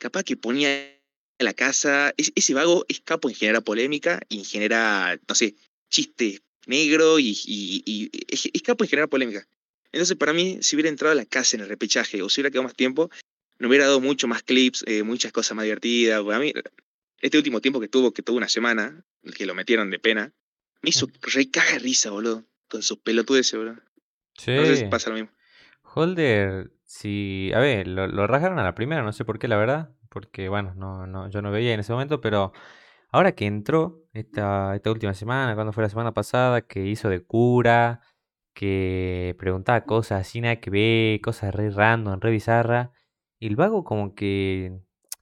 capaz 0.00 0.24
que 0.24 0.36
ponía 0.36 0.92
la 1.38 1.54
casa. 1.54 2.12
Ese, 2.16 2.52
vago 2.52 2.84
es 2.88 2.98
capo 2.98 3.28
en 3.28 3.36
generar 3.36 3.62
polémica 3.62 4.20
y 4.28 4.38
en 4.38 4.44
generar, 4.44 5.20
no 5.28 5.36
sé, 5.36 5.54
chistes 5.88 6.42
negro 6.66 7.20
y, 7.20 7.38
y, 7.46 8.10
es, 8.26 8.50
capo 8.62 8.82
de 8.82 8.90
generar 8.90 9.08
polémica. 9.08 9.46
Entonces, 9.92 10.16
para 10.16 10.32
mí, 10.32 10.58
si 10.62 10.74
hubiera 10.74 10.88
entrado 10.88 11.12
a 11.12 11.14
la 11.14 11.26
casa 11.26 11.56
en 11.56 11.62
el 11.62 11.68
repechaje 11.68 12.22
o 12.22 12.28
si 12.28 12.40
hubiera 12.40 12.50
quedado 12.50 12.64
más 12.64 12.74
tiempo, 12.74 13.08
me 13.58 13.68
hubiera 13.68 13.84
dado 13.84 14.00
mucho 14.00 14.26
más 14.26 14.42
clips, 14.42 14.82
eh, 14.88 15.04
muchas 15.04 15.30
cosas 15.30 15.54
más 15.54 15.62
divertidas. 15.62 16.24
Para 16.24 16.40
mí, 16.40 16.52
este 17.20 17.38
último 17.38 17.60
tiempo 17.60 17.78
que 17.78 17.86
tuvo, 17.86 18.12
que 18.12 18.24
tuvo 18.24 18.38
una 18.38 18.48
semana, 18.48 19.04
que 19.36 19.46
lo 19.46 19.54
metieron 19.54 19.90
de 19.90 20.00
pena, 20.00 20.32
me 20.82 20.90
hizo 20.90 21.08
re 21.22 21.50
caga 21.50 21.78
risa, 21.78 22.10
boludo, 22.10 22.44
con 22.68 22.82
sus 22.82 22.98
pelotudes, 22.98 23.52
boludo. 23.52 23.76
Sí. 24.34 24.76
Si 24.76 24.84
pasa 24.84 25.10
lo 25.10 25.16
mismo. 25.16 25.30
Holder, 25.82 26.70
si. 26.84 27.50
A 27.54 27.58
ver, 27.58 27.88
lo, 27.88 28.06
lo 28.06 28.26
rasgaron 28.26 28.58
a 28.58 28.64
la 28.64 28.74
primera, 28.74 29.02
no 29.02 29.12
sé 29.12 29.24
por 29.24 29.38
qué, 29.38 29.48
la 29.48 29.56
verdad. 29.56 29.90
Porque, 30.08 30.48
bueno, 30.48 30.74
no, 30.74 31.06
no, 31.06 31.28
yo 31.30 31.42
no 31.42 31.50
veía 31.50 31.74
en 31.74 31.80
ese 31.80 31.92
momento, 31.92 32.20
pero 32.20 32.52
Ahora 33.16 33.32
que 33.32 33.46
entró 33.46 34.04
esta, 34.12 34.74
esta 34.74 34.90
última 34.90 35.14
semana, 35.14 35.54
cuando 35.54 35.72
fue 35.72 35.82
la 35.82 35.88
semana 35.88 36.12
pasada, 36.12 36.62
que 36.62 36.86
hizo 36.86 37.08
de 37.08 37.24
cura, 37.24 38.02
que 38.54 39.34
preguntaba 39.38 39.84
cosas 39.86 40.20
así 40.20 40.40
nada 40.42 40.56
que 40.60 40.70
ver, 40.70 41.20
cosas 41.22 41.54
re 41.54 41.70
random, 41.70 42.20
re 42.20 42.30
bizarra. 42.30 42.92
Y 43.38 43.46
el 43.46 43.56
vago 43.56 43.84
como 43.84 44.14
que 44.14 44.80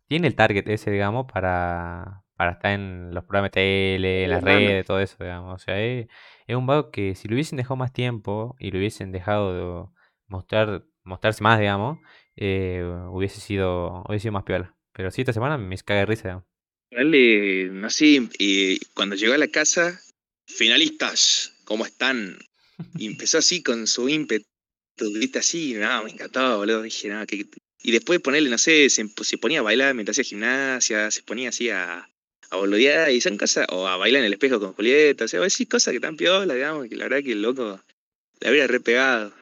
tiene 0.08 0.26
el 0.28 0.34
target 0.34 0.68
ese, 0.68 0.90
digamos, 0.90 1.26
para, 1.32 2.23
para 2.36 2.52
estar 2.52 2.72
en 2.72 3.14
los 3.14 3.24
programas 3.24 3.52
de 3.52 3.60
tele, 3.60 4.24
en 4.24 4.30
las 4.30 4.42
redes, 4.42 4.86
todo 4.86 5.00
eso, 5.00 5.16
digamos. 5.20 5.62
O 5.62 5.64
sea, 5.64 5.80
es, 5.82 6.08
un 6.48 6.66
vago 6.66 6.90
que 6.90 7.14
si 7.14 7.28
lo 7.28 7.34
hubiesen 7.34 7.56
dejado 7.56 7.76
más 7.76 7.92
tiempo 7.92 8.56
y 8.58 8.70
lo 8.70 8.78
hubiesen 8.78 9.12
dejado 9.12 9.54
de 9.54 9.90
mostrar, 10.26 10.84
mostrarse 11.04 11.42
más, 11.42 11.58
digamos, 11.58 11.98
eh, 12.36 12.82
hubiese 13.10 13.40
sido 13.40 14.02
hubiese 14.08 14.24
sido 14.24 14.32
más 14.32 14.44
piola. 14.44 14.76
Pero 14.92 15.10
sí, 15.10 15.22
esta 15.22 15.32
semana 15.32 15.58
me 15.58 15.76
caga 15.78 16.00
de 16.00 16.06
risa, 16.06 16.22
digamos. 16.22 16.44
Dale, 16.90 17.70
no 17.70 17.90
sé, 17.90 18.28
y 18.38 18.78
cuando 18.94 19.16
llegó 19.16 19.34
a 19.34 19.38
la 19.38 19.48
casa, 19.48 20.00
finalistas, 20.46 21.52
¿cómo 21.64 21.84
están? 21.86 22.38
Y 22.98 23.06
empezó 23.06 23.38
así 23.38 23.62
con 23.62 23.86
su 23.86 24.08
ímpetu, 24.08 24.46
grita 24.96 25.38
así, 25.38 25.74
no, 25.74 26.02
me 26.02 26.10
encantaba, 26.10 26.56
boludo. 26.56 26.82
Dije, 26.82 27.08
no, 27.08 27.24
que. 27.26 27.46
Y 27.82 27.92
después 27.92 28.20
ponerle, 28.20 28.50
no 28.50 28.58
sé, 28.58 28.88
se, 28.90 29.06
se, 29.08 29.38
ponía 29.38 29.60
a 29.60 29.62
bailar 29.62 29.94
mientras 29.94 30.14
hacía 30.14 30.28
gimnasia, 30.28 31.10
se 31.10 31.22
ponía 31.22 31.50
así 31.50 31.68
a, 31.68 32.08
a 32.54 32.58
boludear 32.58 33.10
y 33.10 33.20
son 33.20 33.36
cosas, 33.36 33.66
o 33.70 33.86
a 33.86 33.96
bailar 33.96 34.20
en 34.20 34.26
el 34.26 34.32
espejo 34.32 34.60
con 34.60 34.72
Julieta, 34.72 35.24
o 35.24 35.28
sea, 35.28 35.40
decir 35.40 35.68
cosas 35.68 35.92
que 35.92 35.96
están 35.96 36.16
piola, 36.16 36.54
digamos, 36.54 36.88
que 36.88 36.96
la 36.96 37.04
verdad 37.04 37.22
que 37.22 37.32
el 37.32 37.42
loco 37.42 37.80
le 38.40 38.48
habría 38.48 38.66
repegado. 38.66 39.32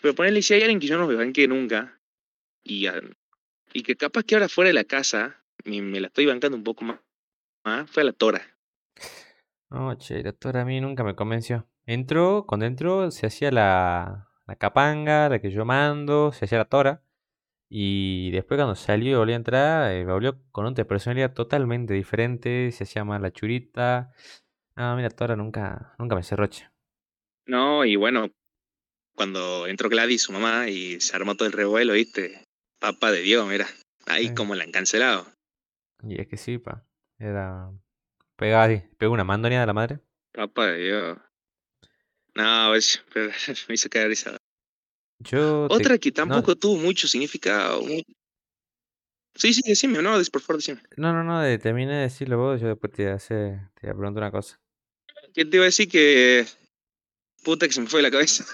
Pero 0.00 0.14
ponerle, 0.14 0.42
si 0.42 0.54
hay 0.54 0.62
alguien 0.62 0.80
que 0.80 0.86
yo 0.86 0.98
no 0.98 1.06
me 1.06 1.14
banqué 1.14 1.48
nunca, 1.48 1.98
y, 2.62 2.86
y 3.72 3.82
que 3.82 3.96
capaz 3.96 4.24
que 4.24 4.34
ahora 4.34 4.48
fuera 4.48 4.68
de 4.68 4.74
la 4.74 4.84
casa, 4.84 5.42
me, 5.64 6.00
la 6.00 6.08
estoy 6.08 6.26
bancando 6.26 6.56
un 6.56 6.64
poco 6.64 6.84
más, 6.84 7.00
más 7.64 7.90
fue 7.90 8.02
a 8.02 8.06
la 8.06 8.12
Tora. 8.12 8.56
No, 9.70 9.94
che, 9.98 10.22
la 10.22 10.32
Tora 10.32 10.62
a 10.62 10.64
mí 10.64 10.80
nunca 10.80 11.04
me 11.04 11.14
convenció. 11.14 11.68
Entró, 11.86 12.44
cuando 12.46 12.66
entró 12.66 13.10
se 13.10 13.26
hacía 13.26 13.50
la, 13.50 14.28
la 14.46 14.56
capanga, 14.56 15.28
la 15.28 15.40
que 15.40 15.50
yo 15.50 15.64
mando, 15.64 16.32
se 16.32 16.46
hacía 16.46 16.58
la 16.58 16.64
tora. 16.64 17.02
Y 17.70 18.30
después 18.30 18.58
cuando 18.58 18.74
salió 18.74 19.12
y 19.12 19.14
volvió 19.16 19.34
a 19.34 19.36
entrar, 19.36 19.92
eh, 19.92 20.04
volvió 20.04 20.40
con 20.50 20.66
otra 20.66 20.86
personalidad 20.86 21.34
totalmente 21.34 21.92
diferente, 21.92 22.72
se 22.72 22.84
hacía 22.84 23.04
más 23.04 23.20
la 23.20 23.32
churita. 23.32 24.12
No, 24.76 24.96
mira, 24.96 25.10
Tora 25.10 25.36
nunca, 25.36 25.94
nunca 25.98 26.14
me 26.14 26.22
cerroche. 26.22 26.70
No, 27.46 27.84
y 27.84 27.96
bueno, 27.96 28.30
cuando 29.14 29.66
entró 29.66 29.88
Gladys, 29.88 30.22
su 30.22 30.32
mamá, 30.32 30.68
y 30.68 31.00
se 31.00 31.16
armó 31.16 31.34
todo 31.34 31.46
el 31.46 31.52
revuelo, 31.52 31.94
¿viste? 31.94 32.44
Papa 32.78 33.10
de 33.10 33.20
Dios, 33.20 33.46
mira. 33.48 33.66
Ahí 34.06 34.34
como 34.34 34.54
la 34.54 34.64
han 34.64 34.72
cancelado. 34.72 35.26
Y 36.02 36.20
es 36.20 36.28
que 36.28 36.36
sí, 36.36 36.58
pa. 36.58 36.86
Era. 37.18 37.70
Pegaba 38.36 38.72
pegó 38.96 39.12
una 39.12 39.24
mandonia 39.24 39.60
de 39.60 39.66
la 39.66 39.72
madre. 39.72 40.00
Papa 40.32 40.68
de 40.68 40.78
Dios. 40.78 41.18
No, 42.34 42.68
pues, 42.70 43.04
me 43.68 43.74
hizo 43.74 43.90
caer 43.90 44.12
esa. 44.12 44.37
Yo 45.20 45.66
Otra 45.68 45.98
que 45.98 46.12
tampoco 46.12 46.56
tuvo 46.56 46.76
mucho 46.76 47.08
significado. 47.08 47.82
Sí, 49.34 49.54
sí, 49.54 49.60
decime, 49.64 50.02
no, 50.02 50.12
por 50.32 50.40
favor, 50.40 50.56
decime. 50.56 50.82
No, 50.96 51.12
no, 51.12 51.22
no, 51.22 51.40
de, 51.40 51.58
terminé 51.58 51.92
de 51.94 52.02
decirlo 52.02 52.38
vos, 52.38 52.60
yo 52.60 52.68
después 52.68 52.92
te, 52.92 53.08
hace, 53.08 53.60
te 53.80 53.88
preguntar 53.94 54.22
una 54.22 54.30
cosa. 54.30 54.60
¿Qué 55.34 55.44
te 55.44 55.56
iba 55.56 55.64
a 55.64 55.66
decir 55.66 55.88
que. 55.88 56.46
Puta 57.44 57.66
que 57.66 57.72
se 57.72 57.80
me 57.80 57.86
fue 57.86 58.02
la 58.02 58.10
cabeza. 58.10 58.44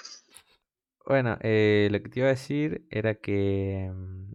Bueno, 1.06 1.36
eh, 1.42 1.88
lo 1.90 2.02
que 2.02 2.08
te 2.08 2.20
iba 2.20 2.28
a 2.28 2.32
decir 2.32 2.86
era 2.90 3.14
que. 3.14 3.90
Mm, 3.94 4.32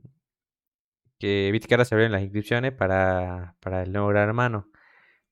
que 1.18 1.50
viste 1.52 1.68
que 1.68 1.74
ahora 1.74 1.86
se 1.86 1.96
abren 1.96 2.12
las 2.12 2.22
inscripciones 2.22 2.74
para, 2.74 3.56
para 3.60 3.84
el 3.84 3.92
nuevo 3.92 4.08
gran 4.10 4.28
hermano. 4.28 4.72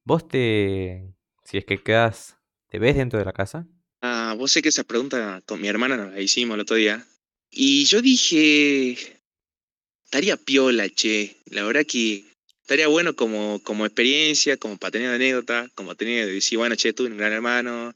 ¿Vos 0.04 0.28
te. 0.28 1.14
Si 1.44 1.58
es 1.58 1.66
que 1.66 1.84
quedas. 1.84 2.38
¿Te 2.68 2.80
ves 2.80 2.96
dentro 2.96 3.20
de 3.20 3.26
la 3.26 3.34
casa? 3.34 3.68
Vos 4.38 4.52
sé 4.52 4.62
que 4.62 4.70
esa 4.70 4.84
pregunta 4.84 5.42
con 5.48 5.60
mi 5.60 5.68
hermana 5.68 5.98
nos 5.98 6.14
la 6.14 6.22
hicimos 6.22 6.56
el 6.56 6.62
otro 6.62 6.76
día. 6.76 7.04
Y 7.50 7.86
yo 7.86 8.04
dije, 8.04 9.20
estaría 10.06 10.38
piola, 10.38 10.88
che. 10.90 11.38
La 11.46 11.64
verdad 11.64 11.86
que 11.88 12.24
estaría 12.62 12.88
bueno 12.88 13.16
como, 13.16 13.60
como 13.64 13.86
experiencia, 13.86 14.58
como 14.58 14.78
para 14.78 14.92
tener 14.92 15.10
anécdota, 15.10 15.70
como 15.74 15.96
tener, 15.96 16.28
decir, 16.28 16.60
bueno, 16.60 16.76
che, 16.76 16.94
tuve 16.94 17.10
un 17.10 17.18
gran 17.18 17.34
hermano. 17.34 17.96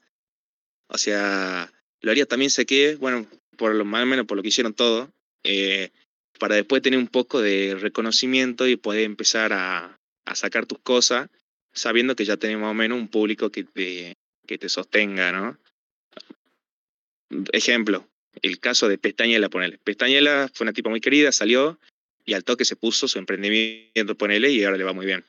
O 0.88 0.98
sea, 0.98 1.71
lo 2.01 2.10
haría 2.10 2.25
también 2.25 2.50
sé 2.50 2.65
que, 2.65 2.95
bueno, 2.95 3.27
por 3.55 3.75
lo 3.75 3.86
más 3.86 4.01
o 4.01 4.07
menos 4.07 4.25
por 4.25 4.36
lo 4.36 4.41
que 4.41 4.50
hicieron 4.50 4.74
todo, 4.74 5.12
eh, 5.43 5.91
para 6.39 6.55
después 6.55 6.81
tener 6.81 6.98
un 6.98 7.07
poco 7.07 7.39
de 7.39 7.77
reconocimiento 7.79 8.67
y 8.67 8.77
poder 8.77 9.03
empezar 9.03 9.53
a, 9.53 10.00
sacar 10.33 10.65
tus 10.65 10.79
cosas, 10.79 11.29
sabiendo 11.74 12.15
que 12.15 12.25
ya 12.25 12.38
tenemos 12.38 12.63
más 12.63 12.71
o 12.71 12.74
menos 12.74 12.98
un 12.98 13.10
público 13.10 13.51
que 13.51 13.65
te, 13.65 14.13
que 14.48 14.57
te 14.57 14.69
sostenga, 14.69 15.31
¿no? 15.33 15.60
Ejemplo, 17.52 18.08
el 18.42 18.60
caso 18.60 18.88
de 18.88 18.98
Pestañela, 18.98 19.50
ponele. 19.50 19.78
Pestañela 19.84 20.50
fue 20.54 20.66
una 20.66 20.74
tipa 20.74 20.90
muy 20.90 21.02
querida, 21.02 21.32
salió 21.32 21.80
y 22.26 22.34
al 22.34 22.44
toque 22.44 22.66
se 22.66 22.76
puso 22.76 23.08
su 23.08 23.20
emprendimiento, 23.20 24.16
ponele, 24.16 24.52
y 24.52 24.64
ahora 24.64 24.78
le 24.78 24.84
va 24.84 24.94
muy 24.94 25.06
bien. 25.06 25.24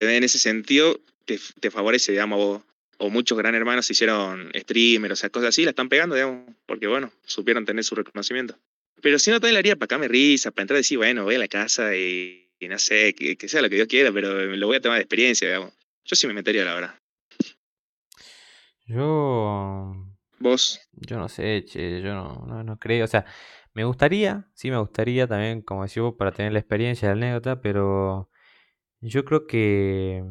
En 0.00 0.24
ese 0.24 0.38
sentido, 0.38 1.00
te, 1.24 1.70
favorece, 1.70 2.12
digamos, 2.12 2.62
o 2.98 3.10
muchos 3.10 3.38
gran 3.38 3.54
hermanos 3.54 3.90
hicieron 3.90 4.50
streamers, 4.54 5.12
o 5.12 5.16
sea, 5.16 5.30
cosas 5.30 5.50
así, 5.50 5.64
la 5.64 5.70
están 5.70 5.88
pegando, 5.88 6.14
digamos, 6.14 6.50
porque 6.66 6.86
bueno, 6.86 7.12
supieron 7.24 7.64
tener 7.64 7.84
su 7.84 7.94
reconocimiento. 7.94 8.58
Pero 9.00 9.18
si 9.18 9.30
no, 9.30 9.40
también 9.40 9.54
la 9.54 9.58
haría 9.60 9.76
para 9.76 9.98
me 9.98 10.08
risa, 10.08 10.50
para 10.50 10.62
entrar 10.62 10.76
y 10.76 10.80
decir, 10.80 10.98
bueno, 10.98 11.24
voy 11.24 11.34
a 11.34 11.38
la 11.38 11.48
casa 11.48 11.96
y, 11.96 12.48
no 12.60 12.78
sé, 12.78 13.14
que, 13.14 13.36
que, 13.36 13.48
sea 13.48 13.62
lo 13.62 13.68
que 13.68 13.76
Dios 13.76 13.88
quiera, 13.88 14.12
pero 14.12 14.44
lo 14.44 14.66
voy 14.66 14.76
a 14.76 14.80
tomar 14.80 14.98
de 14.98 15.02
experiencia, 15.02 15.48
digamos. 15.48 15.72
Yo 16.04 16.16
sí 16.16 16.26
me 16.26 16.32
metería, 16.32 16.64
la 16.64 16.74
verdad. 16.74 16.94
Yo 18.86 19.51
¿Vos? 20.42 20.80
Yo 20.92 21.18
no 21.18 21.28
sé, 21.28 21.64
che, 21.64 22.00
yo 22.02 22.14
no, 22.14 22.64
no, 22.64 22.78
creo. 22.78 23.04
O 23.04 23.08
sea, 23.08 23.24
me 23.74 23.84
gustaría, 23.84 24.48
sí 24.54 24.70
me 24.70 24.78
gustaría 24.78 25.26
también, 25.28 25.62
como 25.62 25.84
decís 25.84 26.02
vos, 26.02 26.14
para 26.18 26.32
tener 26.32 26.52
la 26.52 26.58
experiencia, 26.58 27.08
la 27.08 27.14
anécdota, 27.14 27.60
pero 27.60 28.28
yo 29.00 29.24
creo 29.24 29.46
que 29.46 30.24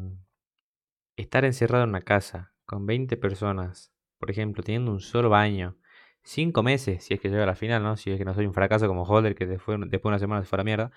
estar 1.16 1.44
encerrado 1.44 1.84
en 1.84 1.90
una 1.90 2.02
casa 2.02 2.54
con 2.64 2.86
20 2.86 3.16
personas, 3.16 3.92
por 4.18 4.30
ejemplo, 4.30 4.62
teniendo 4.62 4.92
un 4.92 5.00
solo 5.00 5.28
baño, 5.30 5.78
5 6.22 6.62
meses, 6.62 7.04
si 7.04 7.14
es 7.14 7.20
que 7.20 7.28
llega 7.30 7.44
a 7.44 7.46
la 7.46 7.54
final, 7.56 7.82
¿no? 7.82 7.96
Si 7.96 8.10
es 8.10 8.18
que 8.18 8.24
no 8.24 8.34
soy 8.34 8.46
un 8.46 8.54
fracaso 8.54 8.86
como 8.88 9.02
Holder, 9.04 9.34
que 9.34 9.46
después, 9.46 9.78
después 9.80 10.02
de 10.02 10.08
una 10.08 10.18
semana 10.18 10.42
se 10.42 10.48
fue 10.48 10.56
a 10.56 10.60
la 10.60 10.64
mierda. 10.64 10.92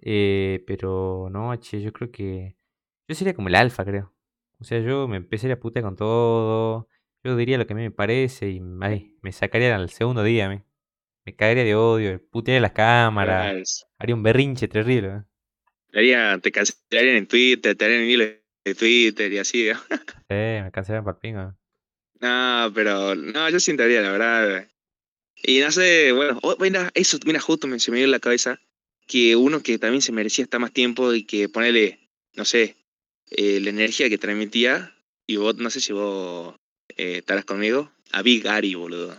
Eh, 0.00 0.62
pero 0.66 1.28
no, 1.30 1.54
che, 1.56 1.80
yo 1.82 1.92
creo 1.92 2.10
que 2.12 2.56
yo 3.08 3.14
sería 3.14 3.34
como 3.34 3.48
el 3.48 3.54
alfa, 3.56 3.84
creo. 3.84 4.14
O 4.60 4.64
sea, 4.64 4.80
yo 4.80 5.08
me 5.08 5.16
empezaría 5.18 5.54
a 5.56 5.60
putear 5.60 5.84
con 5.84 5.96
todo. 5.96 6.88
Yo 7.24 7.36
diría 7.36 7.58
lo 7.58 7.66
que 7.66 7.72
a 7.72 7.76
mí 7.76 7.82
me 7.82 7.90
parece 7.90 8.50
y 8.50 8.60
me 8.60 9.32
sacaría 9.32 9.74
al 9.74 9.90
segundo 9.90 10.22
día. 10.22 10.48
Me, 10.48 10.64
me 11.24 11.34
caería 11.34 11.64
de 11.64 11.74
odio, 11.74 12.22
putearía 12.30 12.60
las 12.60 12.72
cámaras. 12.72 13.86
Haría 13.98 14.14
un 14.14 14.22
berrinche 14.22 14.68
terrible. 14.68 15.24
Haría, 15.92 16.38
te 16.38 16.52
cancelarían 16.52 17.16
en 17.16 17.26
Twitter, 17.26 17.76
te 17.76 17.84
harían 17.84 18.02
en 18.02 18.10
hilo 18.10 18.24
de 18.64 18.74
Twitter 18.74 19.32
y 19.32 19.38
así. 19.38 19.68
sí, 20.28 20.34
me 20.62 20.70
cancelarían 20.72 21.04
para 21.04 21.18
pingo. 21.18 21.54
No, 22.20 22.72
pero 22.74 23.14
no, 23.14 23.48
yo 23.50 23.60
sientaría 23.60 24.00
la 24.00 24.12
verdad. 24.12 24.68
Y 25.42 25.60
no 25.60 25.70
sé, 25.70 26.12
bueno, 26.12 26.38
oh, 26.42 26.56
mira, 26.58 26.90
eso, 26.94 27.18
mira, 27.24 27.40
justo 27.40 27.66
me, 27.66 27.78
se 27.78 27.90
me 27.90 27.98
dio 27.98 28.06
en 28.06 28.10
la 28.10 28.18
cabeza 28.18 28.58
que 29.06 29.36
uno 29.36 29.62
que 29.62 29.78
también 29.78 30.02
se 30.02 30.12
merecía 30.12 30.44
estar 30.44 30.60
más 30.60 30.72
tiempo 30.72 31.14
y 31.14 31.24
que 31.24 31.48
ponerle, 31.48 32.10
no 32.34 32.44
sé, 32.44 32.76
eh, 33.30 33.60
la 33.60 33.70
energía 33.70 34.08
que 34.08 34.18
transmitía, 34.18 34.94
y 35.26 35.36
vos, 35.36 35.56
no 35.56 35.70
sé 35.70 35.80
si 35.80 35.92
vos 35.92 36.56
eh, 36.96 37.18
estarás 37.18 37.44
conmigo, 37.44 37.90
a 38.12 38.22
Big 38.22 38.46
Ari, 38.46 38.74
boludo. 38.74 39.14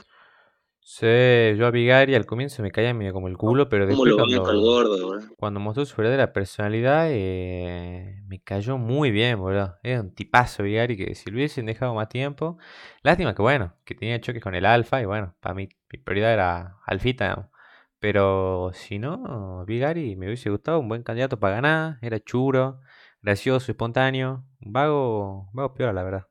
Sí, 0.92 1.06
yo 1.06 1.68
a 1.68 1.72
Big 1.72 1.92
Ari 1.92 2.16
al 2.16 2.26
comienzo 2.26 2.64
me 2.64 2.72
caía 2.72 2.96
medio 2.96 3.14
como 3.14 3.28
el 3.28 3.38
culo, 3.38 3.70
pero 3.70 3.86
después 3.86 4.12
cuando, 4.16 5.20
cuando 5.38 5.60
mostró 5.60 5.86
su 5.86 5.96
verdadera 5.96 6.34
personalidad 6.34 7.10
eh, 7.12 8.24
me 8.26 8.42
cayó 8.42 8.80
muy 8.80 9.12
bien, 9.12 9.40
boludo. 9.40 9.78
Era 9.84 10.02
un 10.02 10.16
tipazo 10.16 10.64
Big 10.64 10.80
Ari 10.80 10.98
que 10.98 11.14
si 11.14 11.30
lo 11.30 11.38
hubiesen 11.38 11.68
dejado 11.68 11.94
más 11.94 12.10
tiempo, 12.10 12.58
lástima 13.04 13.36
que 13.36 13.44
bueno, 13.44 13.76
que 13.86 13.94
tenía 13.94 14.20
choques 14.20 14.42
con 14.42 14.56
el 14.56 14.66
Alfa 14.66 15.00
y 15.00 15.06
bueno, 15.06 15.36
para 15.40 15.54
mí 15.54 15.70
mi 15.94 16.00
prioridad 16.00 16.34
era 16.34 16.78
Alfita, 16.88 17.52
pero 18.00 18.72
si 18.74 18.98
no, 18.98 19.64
Big 19.68 19.84
Ari 19.84 20.16
me 20.16 20.26
hubiese 20.26 20.50
gustado, 20.50 20.80
un 20.80 20.90
buen 20.90 21.04
candidato 21.04 21.40
para 21.40 21.54
ganar, 21.54 22.00
era 22.02 22.20
churo, 22.20 22.80
gracioso, 23.22 23.72
espontáneo, 23.72 24.44
un 24.60 24.74
vago, 24.74 25.52
vago 25.54 25.76
peor 25.76 25.94
la 25.94 26.02
verdad 26.02 26.30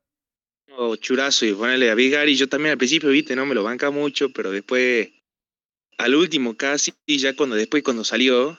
churazo 0.97 1.45
y 1.45 1.53
ponerle 1.53 1.89
a 1.89 1.95
Big 1.95 2.11
Gary. 2.11 2.35
Yo 2.35 2.47
también 2.47 2.71
al 2.71 2.77
principio, 2.77 3.09
viste, 3.09 3.35
no 3.35 3.45
me 3.45 3.55
lo 3.55 3.63
banca 3.63 3.91
mucho, 3.91 4.29
pero 4.29 4.51
después, 4.51 5.09
al 5.97 6.15
último 6.15 6.55
casi, 6.55 6.93
ya 7.07 7.35
cuando 7.35 7.55
después 7.55 7.83
cuando 7.83 8.03
salió, 8.03 8.57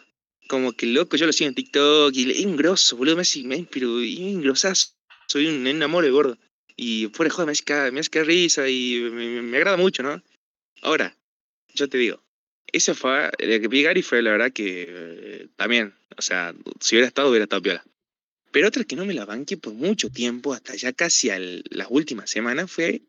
como 0.49 0.73
que 0.73 0.87
loco, 0.87 1.17
yo 1.17 1.27
lo 1.27 1.33
sigo 1.33 1.49
en 1.49 1.55
TikTok 1.55 2.15
y 2.15 2.31
es 2.31 2.45
un 2.45 2.57
grosso, 2.57 2.97
boludo, 2.97 3.17
me 3.17 3.23
hace, 3.23 3.43
me, 3.45 3.67
pero 3.71 3.95
un 3.95 4.43
grosazo, 4.43 4.89
soy 5.27 5.47
un 5.47 5.67
enamore 5.67 6.11
gordo. 6.11 6.37
Y 6.77 7.09
fuera 7.13 7.31
joder, 7.31 7.47
me 7.47 7.53
hace, 7.53 7.65
que, 7.65 7.91
me 7.93 8.01
hace 8.01 8.11
que 8.11 8.25
risa 8.25 8.69
y 8.69 9.01
me, 9.13 9.57
agrada 9.57 9.77
mucho, 9.77 10.03
¿no? 10.03 10.23
Ahora, 10.83 11.17
yo 11.75 11.89
te 11.89 11.99
digo, 11.99 12.23
ese 12.73 12.95
fue, 12.95 13.31
el 13.39 13.61
que 13.61 13.69
Big 13.69 13.85
Gary 13.85 14.03
fue 14.03 14.23
la 14.23 14.33
verdad 14.33 14.53
que 14.53 14.87
eh, 14.89 15.49
también, 15.57 15.95
o 16.17 16.23
sea, 16.23 16.55
si 16.81 16.97
hubiera 16.97 17.09
estado, 17.09 17.31
hubiera 17.31 17.45
estado 17.45 17.63
piola. 17.63 17.85
Pero 18.53 18.69
otra 18.69 18.85
que 18.85 18.97
no 18.97 19.05
me 19.05 19.15
la 19.15 19.25
banqué 19.25 19.57
por 19.57 19.73
mucho 19.75 20.11
tiempo, 20.11 20.53
hasta 20.53 20.75
ya 20.75 20.93
casi 20.93 21.31
a 21.31 21.39
las 21.39 21.89
últimas 21.91 22.31
semanas, 22.31 22.71
fue 22.71 23.03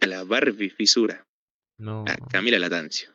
a 0.00 0.06
la 0.06 0.24
Barbie 0.24 0.70
Fisura. 0.70 1.26
No. 1.78 2.04
Ah, 2.08 2.16
Camila 2.30 2.58
Latancio. 2.58 3.10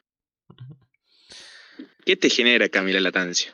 ¿Qué 2.06 2.16
te 2.16 2.30
genera 2.30 2.70
Camila 2.70 3.00
Latancio? 3.00 3.54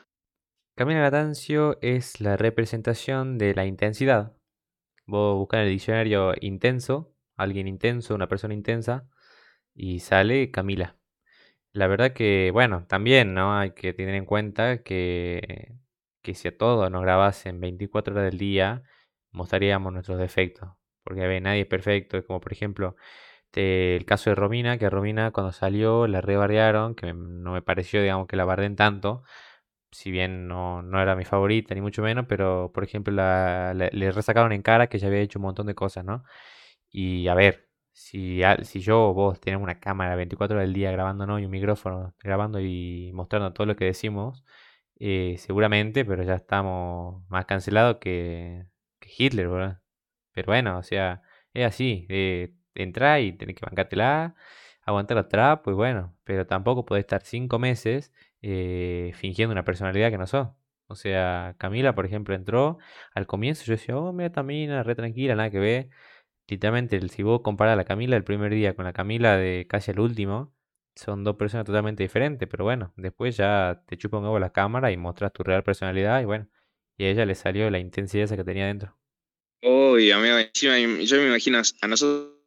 Camila 0.76 1.02
Latancio 1.02 1.80
es 1.82 2.20
la 2.22 2.38
representación 2.38 3.38
de 3.38 3.56
la 3.56 3.66
intensidad. 3.66 4.38
Vos 5.06 5.38
buscas 5.38 5.60
en 5.60 5.68
el 5.68 5.72
diccionario 5.72 6.34
intenso, 6.42 7.16
alguien 7.36 7.68
intenso, 7.68 8.14
una 8.14 8.28
persona 8.28 8.54
intensa, 8.54 9.10
y 9.74 10.00
sale 10.00 10.52
Camila. 10.52 10.98
La 11.72 11.88
verdad 11.88 12.14
que, 12.14 12.50
bueno, 12.52 12.86
también, 12.88 13.34
¿no? 13.34 13.58
Hay 13.58 13.72
que 13.72 13.94
tener 13.94 14.16
en 14.16 14.26
cuenta 14.26 14.84
que, 14.84 15.76
que 16.28 16.36
si 16.36 16.50
a 16.50 16.58
todos 16.58 16.92
nos 16.92 17.02
grabasen 17.04 17.60
24 17.62 18.14
horas 18.14 18.26
del 18.26 18.38
día, 18.38 18.84
mostraríamos 19.32 19.94
nuestros 19.94 20.20
defectos. 20.20 20.70
Porque 21.04 21.24
a 21.24 21.28
ver, 21.28 21.42
nadie 21.42 21.62
es 21.62 21.68
perfecto. 21.68 22.18
Es 22.18 22.26
como, 22.26 22.42
por 22.42 22.52
ejemplo, 22.54 22.96
el 23.54 24.06
caso 24.06 24.30
de 24.30 24.36
Romina, 24.36 24.78
que 24.78 24.90
Romina 24.90 25.32
cuando 25.32 25.52
salió 25.54 26.08
la 26.08 26.22
rebardearon, 26.22 26.96
que 26.96 27.14
no 27.14 27.54
me 27.54 27.62
pareció, 27.62 28.02
digamos, 28.02 28.28
que 28.28 28.36
la 28.36 28.46
barden 28.46 28.76
tanto. 28.76 29.24
Si 29.92 30.12
bien 30.12 30.48
no, 30.48 30.82
no, 30.84 31.02
era 31.02 31.16
mi 31.16 31.26
favorita, 31.26 31.74
ni 31.76 31.82
mucho 31.82 32.02
menos, 32.04 32.26
pero 32.28 32.72
por 32.74 32.84
ejemplo 32.84 33.14
la, 33.14 33.74
le 33.74 34.12
resacaron 34.12 34.52
en 34.52 34.62
cara 34.62 34.88
que 34.88 35.00
ya 35.00 35.08
había 35.08 35.22
hecho 35.22 35.40
un 35.40 35.44
montón 35.44 35.68
de 35.68 35.76
cosas, 35.76 36.06
¿no? 36.06 36.24
Y 36.92 37.28
a 37.30 37.36
ver, 37.36 37.70
si, 37.94 38.42
si 38.64 38.82
yo 38.82 39.10
o 39.10 39.14
vos 39.14 39.40
tenemos 39.42 39.64
una 39.64 39.80
cámara 39.80 40.16
24 40.16 40.58
horas 40.58 40.68
del 40.68 40.74
día 40.76 40.92
grabando, 40.92 41.26
¿no? 41.28 41.40
Y 41.40 41.46
un 41.46 41.52
micrófono 41.52 42.14
grabando 42.20 42.60
y 42.62 43.12
mostrando 43.14 43.54
todo 43.54 43.68
lo 43.68 43.76
que 43.76 43.86
decimos, 43.86 44.44
eh, 45.00 45.36
seguramente, 45.40 46.06
pero 46.06 46.24
ya 46.24 46.36
estamos 46.36 47.24
más 47.30 47.46
cancelados 47.46 47.98
que, 47.98 48.66
Hitler, 49.18 49.48
¿verdad? 49.50 49.82
Pero 50.34 50.48
bueno, 50.48 50.78
o 50.78 50.84
sea, 50.84 51.22
es 51.54 51.66
así, 51.66 52.06
eh, 52.10 52.54
entra 52.76 53.20
y 53.22 53.34
tenés 53.34 53.56
que 53.56 53.66
bancártela, 53.66 54.36
aguantar 54.84 55.28
trapos, 55.30 55.64
pues 55.64 55.76
bueno, 55.76 56.16
pero 56.24 56.48
tampoco 56.48 56.86
podés 56.86 57.04
estar 57.04 57.22
cinco 57.24 57.60
meses 57.60 58.14
eh, 58.42 59.12
fingiendo 59.16 59.54
una 59.54 59.66
personalidad 59.66 60.12
que 60.12 60.18
no 60.18 60.28
sos. 60.28 60.50
O 60.88 60.96
sea, 60.96 61.56
Camila, 61.58 61.96
por 61.96 62.06
ejemplo, 62.06 62.34
entró 62.36 62.78
al 63.14 63.28
comienzo, 63.28 63.66
yo 63.66 63.74
decía, 63.74 63.98
oh, 63.98 64.14
mira, 64.14 64.32
Tamina, 64.32 64.84
re 64.84 64.96
tranquila, 64.96 65.36
nada 65.36 65.50
que 65.50 65.60
ver. 65.60 65.90
Literalmente, 66.48 67.08
si 67.10 67.24
vos 67.24 67.42
comparás 67.42 67.74
a 67.74 67.76
la 67.78 67.86
Camila 67.86 68.16
del 68.16 68.24
primer 68.24 68.54
día 68.54 68.76
con 68.76 68.86
la 68.86 68.94
Camila 68.94 69.38
de 69.38 69.68
casi 69.70 69.92
el 69.92 70.00
último, 70.00 70.54
son 70.98 71.24
dos 71.24 71.36
personas 71.36 71.66
totalmente 71.66 72.04
diferentes, 72.04 72.48
pero 72.50 72.64
bueno, 72.64 72.94
después 72.98 73.38
ya 73.38 73.84
te 73.88 73.98
chupa 73.98 74.18
un 74.18 74.26
huevo 74.26 74.40
la 74.40 74.52
cámara 74.52 74.92
y 74.92 74.98
mostras 74.98 75.34
tu 75.34 75.44
real 75.44 75.64
personalidad 75.64 76.22
y 76.22 76.26
bueno, 76.26 76.50
y 76.98 77.06
a 77.06 77.10
ella 77.10 77.26
le 77.26 77.36
salió 77.36 77.70
la 77.70 77.80
intensidad 77.80 78.26
esa 78.26 78.36
que 78.36 78.44
tenía 78.44 78.68
dentro. 78.68 78.98
Uy, 79.62 80.12
amigo, 80.12 80.38
encima 80.38 80.78
yo 80.78 81.18
me 81.18 81.28
imagino 81.28 81.62
a 81.82 81.88
nosotros 81.88 82.38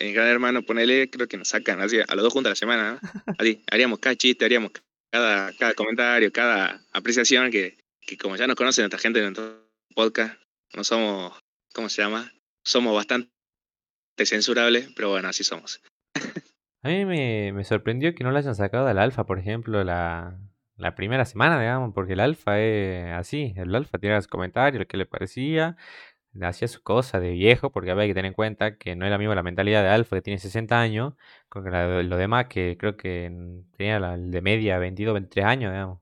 en 0.00 0.14
Gran 0.14 0.28
Hermano, 0.28 0.62
ponele, 0.62 1.10
creo 1.10 1.28
que 1.28 1.36
nos 1.36 1.48
sacan 1.48 1.80
así 1.80 1.98
a 2.00 2.14
los 2.14 2.22
dos 2.22 2.32
juntos 2.32 2.48
a 2.48 2.52
la 2.52 2.56
semana, 2.56 3.00
Así, 3.38 3.62
haríamos 3.70 3.98
cada 3.98 4.16
chiste, 4.16 4.44
haríamos 4.44 4.72
cada, 5.10 5.52
cada 5.54 5.74
comentario, 5.74 6.32
cada 6.32 6.80
apreciación 6.92 7.50
que, 7.50 7.78
que 8.00 8.16
como 8.16 8.36
ya 8.36 8.46
nos 8.46 8.56
conocen 8.56 8.82
nuestra 8.84 8.98
gente 8.98 9.20
en 9.20 9.26
nuestro 9.26 9.68
podcast, 9.94 10.40
no 10.74 10.84
somos, 10.84 11.38
¿cómo 11.72 11.88
se 11.88 12.02
llama? 12.02 12.32
Somos 12.64 12.94
bastante 12.94 13.30
censurables, 14.24 14.90
pero 14.94 15.10
bueno, 15.10 15.28
así 15.28 15.44
somos. 15.44 15.80
A 16.82 16.88
mí 16.88 17.04
me, 17.04 17.64
sorprendió 17.64 18.14
que 18.14 18.22
no 18.22 18.30
la 18.30 18.38
hayan 18.38 18.54
sacado 18.54 18.86
del 18.86 18.98
alfa, 18.98 19.26
por 19.26 19.38
ejemplo, 19.38 19.82
la, 19.82 20.38
primera 20.96 21.24
semana, 21.24 21.60
digamos, 21.60 21.92
porque 21.92 22.12
el 22.12 22.20
alfa 22.20 22.60
es 22.60 23.12
así, 23.12 23.52
el 23.56 23.74
alfa 23.74 23.98
tiene 23.98 24.14
los 24.14 24.28
comentarios, 24.28 24.80
lo 24.80 24.86
que 24.86 24.96
le 24.96 25.06
parecía, 25.06 25.76
hacía 26.40 26.68
su 26.68 26.80
cosa 26.82 27.18
de 27.18 27.32
viejo, 27.32 27.72
porque 27.72 27.90
había 27.90 28.06
que 28.06 28.14
tener 28.14 28.28
en 28.28 28.34
cuenta 28.34 28.78
que 28.78 28.94
no 28.94 29.04
es 29.04 29.10
la 29.10 29.18
misma 29.18 29.34
la 29.34 29.42
mentalidad 29.42 29.82
de 29.82 29.88
alfa 29.88 30.16
que 30.16 30.22
tiene 30.22 30.38
60 30.38 30.80
años, 30.80 31.14
con 31.48 31.64
lo 32.08 32.16
demás 32.16 32.46
que 32.46 32.76
creo 32.78 32.96
que 32.96 33.32
tenía 33.76 33.98
la, 33.98 34.16
de 34.16 34.40
media 34.40 34.78
22, 34.78 35.14
23 35.14 35.46
años, 35.46 35.72
digamos. 35.72 36.00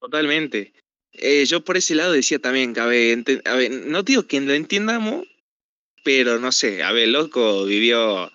Totalmente. 0.00 0.72
Eh, 1.12 1.44
yo 1.44 1.64
por 1.64 1.76
ese 1.76 1.94
lado 1.94 2.12
decía 2.12 2.40
también 2.40 2.74
que, 2.74 2.80
a 2.80 2.86
ver, 2.86 3.22
a 3.44 3.54
ver, 3.54 3.70
no 3.70 4.02
digo 4.02 4.26
que 4.26 4.40
lo 4.40 4.52
entiendamos, 4.52 5.26
pero 6.02 6.40
no 6.40 6.50
sé, 6.50 6.82
a 6.82 6.90
ver, 6.90 7.08
loco 7.08 7.64
vivió 7.66 8.32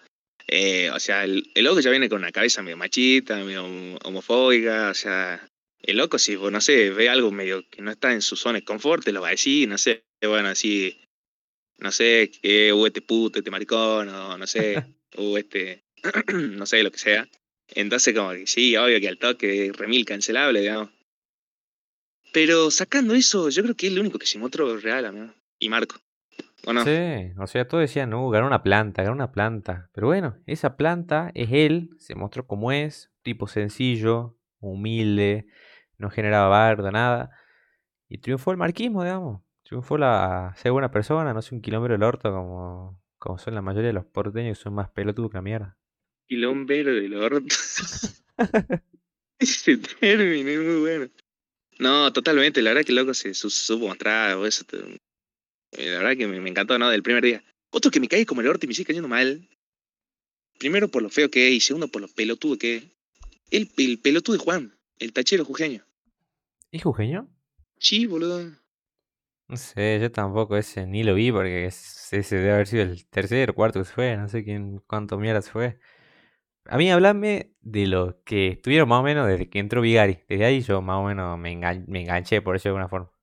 eh, 0.48 0.90
o 0.92 1.00
sea, 1.00 1.26
el, 1.26 1.44
loco 1.56 1.82
ya 1.82 1.92
viene 1.92 2.10
con 2.10 2.20
una 2.20 2.32
cabeza 2.32 2.64
medio 2.64 2.78
machita, 2.78 3.36
medio 3.44 3.66
homofóbica, 4.04 4.90
o 4.90 4.94
sea, 4.94 5.46
el 5.80 5.98
loco 5.98 6.18
si, 6.18 6.36
no 6.36 6.62
sé, 6.62 6.90
ve 6.92 7.10
algo 7.10 7.32
medio 7.32 7.68
que 7.70 7.82
no 7.82 7.92
está 7.92 8.14
en 8.14 8.22
su 8.22 8.36
zona 8.36 8.60
de 8.60 8.66
confort, 8.66 9.04
te 9.04 9.12
lo 9.12 9.22
va 9.22 9.28
a 9.28 9.32
decir, 9.32 9.68
no 9.68 9.78
sé, 9.78 10.06
bueno, 10.22 10.48
así, 10.48 11.00
no 11.80 11.92
sé, 11.92 12.32
que 12.42 12.72
hubo 12.72 12.88
este 12.88 13.02
puto, 13.02 13.40
este 13.40 13.52
maricón, 13.52 14.10
o 14.10 14.38
no 14.38 14.48
sé, 14.48 14.84
hubo 15.18 15.38
este, 15.38 15.84
no 16.34 16.66
sé, 16.66 16.82
lo 16.82 16.92
que 16.92 16.98
sea. 16.98 17.28
Entonces, 17.70 18.16
como 18.16 18.32
que 18.32 18.48
sí, 18.48 18.78
obvio 18.78 19.00
que 19.02 19.10
al 19.10 19.20
toque 19.20 19.72
remil 19.76 20.06
cancelable, 20.06 20.62
digamos. 20.62 20.90
Pero 22.32 22.72
sacando 22.72 23.14
eso, 23.14 23.50
yo 23.50 23.64
creo 23.64 23.76
que 23.76 23.88
es 23.88 23.94
el 23.94 24.00
único 24.00 24.20
que 24.20 24.26
se 24.26 24.40
mostró 24.40 24.78
real, 24.78 25.06
amigo. 25.06 25.34
Y 25.60 25.70
Marco. 25.70 26.00
Sí, 26.84 27.32
o 27.40 27.48
sea, 27.48 27.68
todos 27.68 27.82
decían, 27.82 28.10
no, 28.10 28.30
ganó 28.30 28.48
una 28.48 28.62
planta, 28.62 29.02
ganó 29.02 29.16
una 29.16 29.32
planta. 29.32 29.90
Pero 29.94 30.08
bueno, 30.08 30.38
esa 30.46 30.76
planta 30.76 31.32
es 31.34 31.50
él, 31.52 31.92
se 31.98 32.16
mostró 32.16 32.46
como 32.46 32.72
es, 32.72 33.12
tipo 33.22 33.48
sencillo, 33.48 34.38
humilde, 34.60 35.48
no 35.98 36.10
generaba 36.10 36.50
bardo, 36.50 36.92
nada. 36.92 37.32
Y 38.10 38.18
triunfó 38.18 38.52
el 38.52 38.58
marquismo, 38.58 39.04
digamos. 39.04 39.42
Triunfó 39.64 39.98
la 39.98 40.54
ser 40.58 40.72
buena 40.72 40.92
persona, 40.92 41.34
no 41.34 41.42
sé, 41.42 41.56
un 41.56 41.62
kilómetro 41.62 41.94
del 41.94 42.04
orto 42.04 42.32
como, 42.32 43.02
como 43.18 43.38
son 43.38 43.56
la 43.56 43.62
mayoría 43.62 43.88
de 43.88 43.94
los 43.94 44.06
porteños 44.06 44.58
que 44.58 44.64
son 44.64 44.74
más 44.74 44.90
pelotudos 44.90 45.32
que 45.32 45.38
la 45.38 45.42
mierda. 45.42 45.78
Kilómetro 46.28 46.94
del 46.94 47.14
orto. 47.14 47.46
Ese 49.40 49.78
término 49.78 50.50
es 50.50 50.60
muy 50.60 50.80
bueno. 50.82 51.08
No, 51.80 52.12
totalmente, 52.12 52.62
la 52.62 52.72
verdad 52.72 52.86
que 52.86 52.92
el 52.92 52.98
loco 52.98 53.14
se 53.14 53.34
supo 53.34 53.88
mostrar, 53.88 54.38
eso, 54.46 54.66
la 55.78 56.00
verdad 56.00 56.18
que 56.18 56.28
me, 56.28 56.50
encantó, 56.50 56.78
¿no? 56.78 56.90
Del 56.90 57.04
primer 57.04 57.24
día. 57.24 57.44
Otro 57.70 57.92
que 57.92 58.00
me 58.00 58.08
cae 58.08 58.26
como 58.26 58.42
el 58.42 58.48
orto 58.48 58.66
y 58.66 58.68
me 58.68 58.74
sigue 58.74 58.88
cayendo 58.88 59.08
mal. 59.08 59.48
Primero 60.58 60.88
por 60.88 61.04
lo 61.04 61.10
feo 61.10 61.30
que 61.30 61.48
es 61.48 61.54
y 61.54 61.60
segundo 61.60 61.88
por 61.88 62.02
lo 62.02 62.08
pelotudo 62.08 62.58
que 62.58 62.78
es. 62.78 62.84
El, 63.50 63.72
el 63.78 64.00
pelotudo 64.00 64.38
de 64.38 64.44
Juan, 64.44 64.78
el 65.00 65.14
tachero 65.14 65.46
jujeño. 65.46 65.86
¿Y 66.72 66.80
jujeño? 66.80 67.30
Sí, 67.80 68.06
boludo. 68.06 68.52
No 69.48 69.56
sé, 69.56 70.00
yo 70.02 70.12
tampoco 70.12 70.58
ese 70.58 70.86
ni 70.86 71.04
lo 71.04 71.14
vi 71.14 71.32
porque 71.32 71.66
ese 71.68 72.36
debe 72.36 72.52
haber 72.52 72.68
sido 72.68 72.84
el 72.84 73.08
tercer 73.08 73.52
o 73.52 73.56
cuarto 73.56 73.80
que 73.80 73.86
se 73.86 73.94
fue, 73.94 74.18
no 74.18 74.28
sé 74.28 74.44
quién 74.44 74.82
cuánto 74.88 75.18
mierda 75.18 75.42
se 75.42 75.52
fue. 75.52 75.80
A 76.66 76.78
mí 76.78 76.92
hablame 76.92 77.54
de 77.62 77.88
lo 77.88 78.22
que 78.24 78.50
estuvieron 78.50 78.90
más 78.90 79.00
o 79.00 79.04
menos 79.04 79.28
desde 79.28 79.50
que 79.50 79.60
entró 79.60 79.82
Vigari. 79.82 80.20
Desde 80.28 80.46
ahí 80.46 80.62
yo 80.62 80.82
más 80.82 80.98
o 80.98 81.04
menos 81.04 81.40
me, 81.40 81.56
me 81.88 82.02
enganché 82.02 82.42
por 82.42 82.58
eso 82.58 82.64
de 82.64 82.70
alguna 82.72 82.90
forma. 82.90 83.17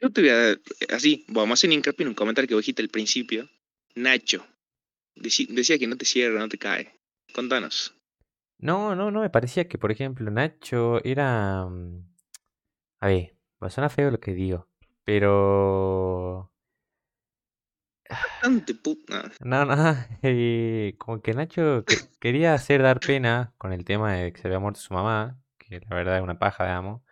Yo 0.00 0.10
te 0.10 0.22
voy 0.22 0.30
a. 0.30 0.94
Así, 0.94 1.24
vamos 1.28 1.50
a 1.50 1.54
hacer 1.54 1.72
hincapié 1.72 2.04
en 2.04 2.08
un 2.08 2.14
comentario 2.14 2.48
que 2.48 2.56
dijiste 2.56 2.82
al 2.82 2.88
principio. 2.88 3.48
Nacho. 3.94 4.46
decía 5.14 5.78
que 5.78 5.86
no 5.86 5.96
te 5.96 6.06
cierra, 6.06 6.40
no 6.40 6.48
te 6.48 6.58
cae. 6.58 6.98
Contanos. 7.34 7.94
No, 8.58 8.94
no, 8.94 9.10
no, 9.10 9.20
me 9.20 9.30
parecía 9.30 9.68
que, 9.68 9.78
por 9.78 9.92
ejemplo, 9.92 10.30
Nacho 10.30 11.04
era. 11.04 11.66
Mm, 11.66 12.06
a 13.00 13.06
ver, 13.08 13.36
va 13.62 13.70
suena 13.70 13.90
feo 13.90 14.10
lo 14.10 14.20
que 14.20 14.32
digo. 14.32 14.68
Pero. 15.04 16.50
Bastante 18.08 18.74
puta. 18.74 19.30
No, 19.40 19.64
no, 19.64 19.96
eh, 20.22 20.94
como 20.98 21.20
que 21.20 21.34
Nacho 21.34 21.84
quería 22.18 22.54
hacer 22.54 22.82
dar 22.82 23.00
pena 23.00 23.54
con 23.58 23.72
el 23.72 23.84
tema 23.84 24.14
de 24.14 24.32
que 24.32 24.40
se 24.40 24.48
había 24.48 24.58
muerto 24.58 24.80
su 24.80 24.94
mamá, 24.94 25.38
que 25.58 25.80
la 25.80 25.96
verdad 25.96 26.16
es 26.16 26.22
una 26.22 26.38
paja, 26.38 26.64
digamos. 26.64 27.02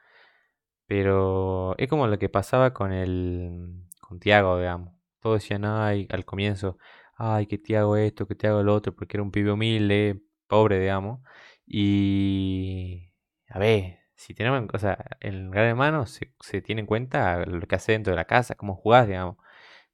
Pero 0.89 1.77
es 1.79 1.89
como 1.89 2.09
lo 2.09 2.19
que 2.19 2.31
pasaba 2.31 2.75
con 2.75 2.93
el 2.93 3.85
con 4.01 4.21
Tiago, 4.21 4.59
digamos. 4.59 4.95
Todos 5.21 5.43
decían, 5.43 5.65
ay, 5.67 6.09
al 6.11 6.25
comienzo, 6.25 6.79
ay, 7.17 7.47
que 7.47 7.59
Tiago 7.59 7.97
esto, 7.97 8.27
que 8.27 8.35
Tiago 8.35 8.63
lo 8.63 8.75
otro, 8.75 8.95
porque 8.97 9.19
era 9.19 9.23
un 9.25 9.31
pibe 9.33 9.53
humilde, 9.53 10.23
pobre, 10.49 10.81
digamos. 10.81 11.21
Y 11.67 13.13
a 13.49 13.59
ver, 13.59 14.01
si 14.15 14.35
tenemos, 14.35 14.65
o 14.73 14.79
sea, 14.79 14.99
en 15.21 15.51
gran 15.51 15.67
hermano 15.67 16.07
se, 16.07 16.35
se 16.41 16.63
tiene 16.63 16.83
en 16.83 16.87
cuenta 16.87 17.45
lo 17.47 17.67
que 17.67 17.77
hace 17.77 17.93
dentro 17.93 18.13
de 18.13 18.17
la 18.17 18.27
casa, 18.27 18.55
cómo 18.57 18.75
jugás, 18.77 19.07
digamos, 19.07 19.37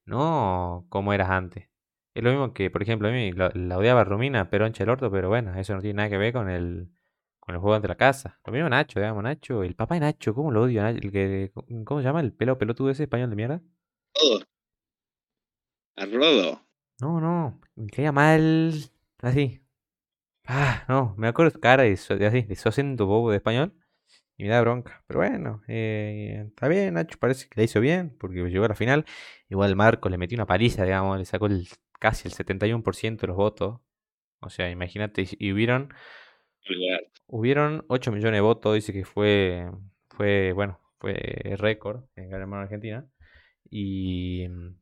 no 0.06 0.86
cómo 0.90 1.12
eras 1.12 1.30
antes. 1.30 1.68
Es 2.14 2.22
lo 2.22 2.30
mismo 2.30 2.54
que, 2.54 2.70
por 2.70 2.82
ejemplo, 2.82 3.08
a 3.08 3.12
mí 3.12 3.32
la, 3.32 3.48
odiaba 3.78 4.04
Romina, 4.04 4.50
pero 4.50 4.66
el 4.66 4.88
orto, 4.88 5.10
pero 5.10 5.28
bueno, 5.28 5.54
eso 5.58 5.74
no 5.74 5.80
tiene 5.80 5.96
nada 5.98 6.10
que 6.10 6.18
ver 6.18 6.32
con 6.32 6.48
el 6.50 6.90
con 7.44 7.54
el 7.54 7.60
juego 7.60 7.74
ante 7.74 7.88
la 7.88 7.96
casa. 7.96 8.40
Lo 8.46 8.52
mismo 8.52 8.68
Nacho, 8.68 9.00
digamos, 9.00 9.22
Nacho. 9.22 9.62
El 9.62 9.74
papá 9.74 9.94
de 9.94 10.00
Nacho, 10.00 10.34
¿cómo 10.34 10.50
lo 10.50 10.62
odio? 10.62 10.86
El 10.86 11.12
que, 11.12 11.52
¿Cómo 11.84 12.00
se 12.00 12.06
llama? 12.06 12.20
¿El 12.20 12.32
pelo 12.32 12.56
pelotudo 12.58 12.90
ese 12.90 13.04
español 13.04 13.30
de 13.30 13.36
mierda? 13.36 13.62
Rodo. 14.14 14.44
A 15.96 16.06
Rodo. 16.06 16.60
No, 17.00 17.20
no. 17.20 17.60
Me 17.74 17.88
caía 17.88 18.12
mal. 18.12 18.72
Así. 19.18 19.60
Ah, 20.46 20.84
no. 20.88 21.14
Me 21.18 21.28
acuerdo 21.28 21.50
de 21.50 21.54
su 21.54 21.60
cara 21.60 21.82
de, 21.82 22.18
de 22.18 22.26
así, 22.26 22.42
de 22.42 22.56
su 22.56 22.68
acento 22.68 23.06
bobo 23.06 23.30
de 23.30 23.36
español. 23.36 23.74
Y 24.36 24.44
me 24.44 24.50
da 24.50 24.60
bronca. 24.62 25.04
Pero 25.06 25.20
bueno, 25.20 25.62
eh, 25.68 26.46
está 26.48 26.68
bien, 26.68 26.94
Nacho. 26.94 27.18
Parece 27.18 27.48
que 27.48 27.60
la 27.60 27.64
hizo 27.64 27.80
bien. 27.80 28.16
Porque 28.18 28.40
llegó 28.48 28.64
a 28.64 28.68
la 28.68 28.74
final. 28.74 29.04
Igual 29.48 29.76
Marco 29.76 30.08
le 30.08 30.18
metió 30.18 30.36
una 30.36 30.46
paliza, 30.46 30.84
digamos. 30.84 31.18
Le 31.18 31.24
sacó 31.26 31.46
el, 31.46 31.68
casi 32.00 32.28
el 32.28 32.34
71% 32.34 33.20
de 33.20 33.26
los 33.26 33.36
votos. 33.36 33.80
O 34.40 34.50
sea, 34.50 34.70
imagínate, 34.70 35.26
y 35.38 35.52
hubieron, 35.52 35.94
Hubieron 37.26 37.84
8 37.88 38.12
millones 38.12 38.38
de 38.38 38.40
votos, 38.40 38.74
dice 38.74 38.92
que 38.92 39.04
fue, 39.04 39.70
fue 40.08 40.52
bueno, 40.52 40.80
fue 40.98 41.14
récord 41.56 42.04
en 42.16 42.28
Gran 42.28 42.42
Hermano 42.42 42.62
Argentina. 42.62 43.06
Y 43.70 44.46
mm, 44.48 44.76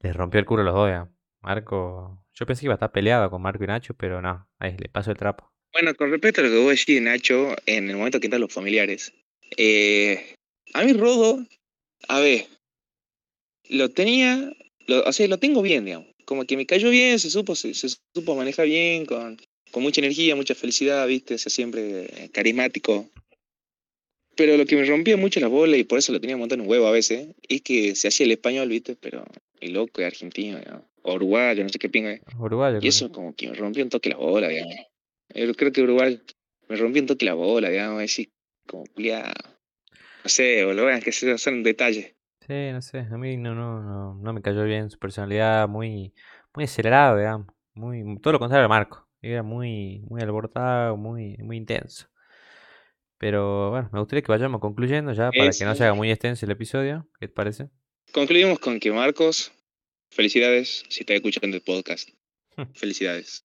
les 0.00 0.16
rompió 0.16 0.40
el 0.40 0.46
culo 0.46 0.62
a 0.62 0.64
los 0.64 0.74
dos, 0.74 0.90
ya. 0.90 1.10
Marco, 1.40 2.24
yo 2.34 2.46
pensé 2.46 2.60
que 2.60 2.66
iba 2.66 2.74
a 2.74 2.76
estar 2.76 2.92
peleado 2.92 3.30
con 3.30 3.40
Marco 3.40 3.62
y 3.62 3.66
Nacho, 3.66 3.94
pero 3.94 4.20
no, 4.20 4.48
ahí 4.58 4.76
le 4.76 4.88
pasó 4.88 5.10
el 5.10 5.16
trapo. 5.16 5.52
Bueno, 5.72 5.94
con 5.94 6.10
respecto 6.10 6.40
a 6.40 6.44
lo 6.44 6.50
que 6.50 6.58
vos 6.58 6.70
decís, 6.70 7.00
Nacho, 7.00 7.54
en 7.66 7.88
el 7.90 7.96
momento 7.96 8.18
que 8.18 8.26
entran 8.26 8.40
los 8.40 8.52
familiares, 8.52 9.12
eh, 9.56 10.34
a 10.74 10.82
mí 10.82 10.92
Rodo, 10.92 11.46
a 12.08 12.20
ver, 12.20 12.46
lo 13.68 13.90
tenía, 13.90 14.52
lo, 14.86 15.04
o 15.04 15.12
sea, 15.12 15.28
lo 15.28 15.38
tengo 15.38 15.62
bien, 15.62 15.84
digamos. 15.84 16.08
Como 16.24 16.44
que 16.44 16.56
me 16.56 16.66
cayó 16.66 16.90
bien, 16.90 17.18
se 17.20 17.30
supo, 17.30 17.54
se, 17.54 17.74
se 17.74 17.88
supo 18.12 18.34
manejar 18.34 18.66
bien, 18.66 19.06
con, 19.06 19.38
con 19.76 19.82
mucha 19.82 20.00
energía, 20.00 20.34
mucha 20.34 20.54
felicidad, 20.54 21.06
viste, 21.06 21.34
o 21.34 21.38
sea, 21.38 21.50
siempre 21.50 22.04
eh, 22.04 22.30
carismático. 22.32 23.10
Pero 24.34 24.56
lo 24.56 24.64
que 24.64 24.74
me 24.74 24.86
rompía 24.86 25.18
mucho 25.18 25.38
la 25.38 25.48
bola, 25.48 25.76
y 25.76 25.84
por 25.84 25.98
eso 25.98 26.14
lo 26.14 26.20
tenía 26.20 26.34
montado 26.38 26.62
en 26.62 26.66
un 26.66 26.70
huevo 26.72 26.86
a 26.86 26.92
veces, 26.92 27.34
es 27.46 27.60
que 27.60 27.94
se 27.94 28.08
hacía 28.08 28.24
el 28.24 28.32
español, 28.32 28.70
viste, 28.70 28.96
pero 28.96 29.22
el 29.60 29.74
loco 29.74 30.00
es 30.00 30.06
argentino, 30.06 30.58
digamos, 30.58 30.84
o 31.02 31.12
uruguayo, 31.12 31.62
no 31.62 31.68
sé 31.68 31.78
qué 31.78 31.90
pinga. 31.90 32.14
es. 32.14 32.22
Uruguayo. 32.38 32.78
Y 32.80 32.88
eso 32.88 33.12
como 33.12 33.34
que 33.36 33.50
me 33.50 33.54
rompió 33.54 33.84
un 33.84 33.90
toque 33.90 34.08
la 34.08 34.16
bola, 34.16 34.48
digamos. 34.48 34.76
Yo 35.34 35.54
creo 35.54 35.72
que 35.72 35.82
Uruguay 35.82 36.22
me 36.70 36.76
rompió 36.76 37.02
un 37.02 37.08
toque 37.08 37.26
la 37.26 37.34
bola, 37.34 37.68
digamos, 37.68 38.02
así 38.02 38.32
como 38.66 38.86
culiado. 38.86 39.34
No 40.24 40.30
sé, 40.30 40.64
boludo, 40.64 40.88
es 40.88 41.04
que 41.04 41.12
se 41.12 41.36
son 41.36 41.62
detalles. 41.62 42.14
Sí, 42.46 42.72
no 42.72 42.80
sé, 42.80 43.00
a 43.00 43.18
mí 43.18 43.36
no, 43.36 43.54
no, 43.54 43.82
no, 43.82 44.14
no 44.14 44.32
me 44.32 44.40
cayó 44.40 44.64
bien 44.64 44.88
su 44.88 44.98
personalidad, 44.98 45.68
muy, 45.68 46.14
muy 46.54 46.64
acelerado, 46.64 47.18
digamos, 47.18 47.48
muy, 47.74 48.18
todo 48.22 48.32
lo 48.32 48.38
contrario 48.38 48.64
a 48.64 48.68
Marco, 48.68 49.05
era 49.30 49.42
muy, 49.42 50.00
muy 50.08 50.22
alborotado, 50.22 50.96
muy, 50.96 51.36
muy 51.38 51.56
intenso. 51.56 52.08
Pero 53.18 53.70
bueno, 53.70 53.88
me 53.92 54.00
gustaría 54.00 54.22
que 54.22 54.32
vayamos 54.32 54.60
concluyendo 54.60 55.12
ya 55.12 55.30
para 55.30 55.50
que 55.50 55.64
no 55.64 55.74
se 55.74 55.84
haga 55.84 55.94
muy 55.94 56.10
extenso 56.10 56.44
el 56.44 56.52
episodio, 56.52 57.08
¿qué 57.18 57.28
te 57.28 57.34
parece? 57.34 57.70
Concluimos 58.12 58.58
con 58.58 58.78
que 58.78 58.92
Marcos, 58.92 59.52
felicidades 60.10 60.84
si 60.88 61.00
estás 61.00 61.16
escuchando 61.16 61.56
el 61.56 61.62
podcast. 61.62 62.08
Felicidades. 62.74 63.44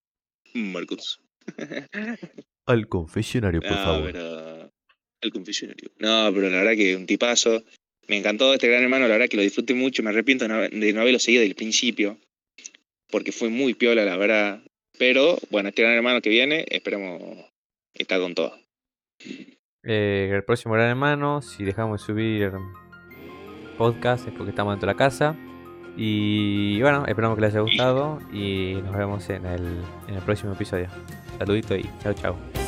Marcos. 0.53 1.21
Al 2.65 2.87
confesionario, 2.87 3.61
no, 3.61 4.03
pero. 4.03 4.71
El 5.21 5.31
confesionario. 5.31 5.91
No, 5.99 6.31
pero 6.33 6.49
la 6.49 6.57
verdad 6.57 6.75
que 6.75 6.95
un 6.95 7.05
tipazo. 7.05 7.63
Me 8.07 8.17
encantó 8.17 8.53
este 8.53 8.67
gran 8.67 8.83
hermano, 8.83 9.07
la 9.07 9.13
verdad 9.13 9.29
que 9.29 9.37
lo 9.37 9.43
disfruté 9.43 9.73
mucho. 9.73 10.03
Me 10.03 10.09
arrepiento 10.09 10.45
de 10.45 10.49
no, 10.49 10.61
de 10.61 10.93
no 10.93 11.01
haberlo 11.01 11.19
seguido 11.19 11.41
desde 11.41 11.51
el 11.51 11.55
principio. 11.55 12.17
Porque 13.09 13.31
fue 13.31 13.49
muy 13.49 13.73
piola, 13.73 14.03
la 14.03 14.17
verdad. 14.17 14.63
Pero, 15.01 15.35
bueno, 15.49 15.69
este 15.69 15.81
gran 15.81 15.95
hermano 15.95 16.21
que 16.21 16.29
viene, 16.29 16.63
esperemos 16.69 17.19
estar 17.91 18.19
con 18.19 18.35
todo. 18.35 18.53
Eh, 19.83 20.29
el 20.31 20.43
próximo 20.43 20.75
gran 20.75 20.89
hermano, 20.89 21.41
si 21.41 21.63
dejamos 21.63 21.99
de 21.99 22.05
subir 22.05 22.51
podcast 23.79 24.27
es 24.27 24.33
porque 24.35 24.51
estamos 24.51 24.73
dentro 24.73 24.85
de 24.85 24.93
la 24.93 24.97
casa. 24.99 25.35
Y 25.97 26.79
bueno, 26.83 27.03
esperamos 27.07 27.35
que 27.35 27.41
les 27.41 27.49
haya 27.49 27.61
gustado 27.61 28.19
y 28.31 28.73
nos 28.83 28.95
vemos 28.95 29.27
en 29.31 29.43
el, 29.47 29.81
en 30.07 30.13
el 30.13 30.21
próximo 30.21 30.53
episodio. 30.53 30.87
Saludito 31.39 31.75
y 31.75 31.83
chao 32.03 32.13
chao. 32.13 32.60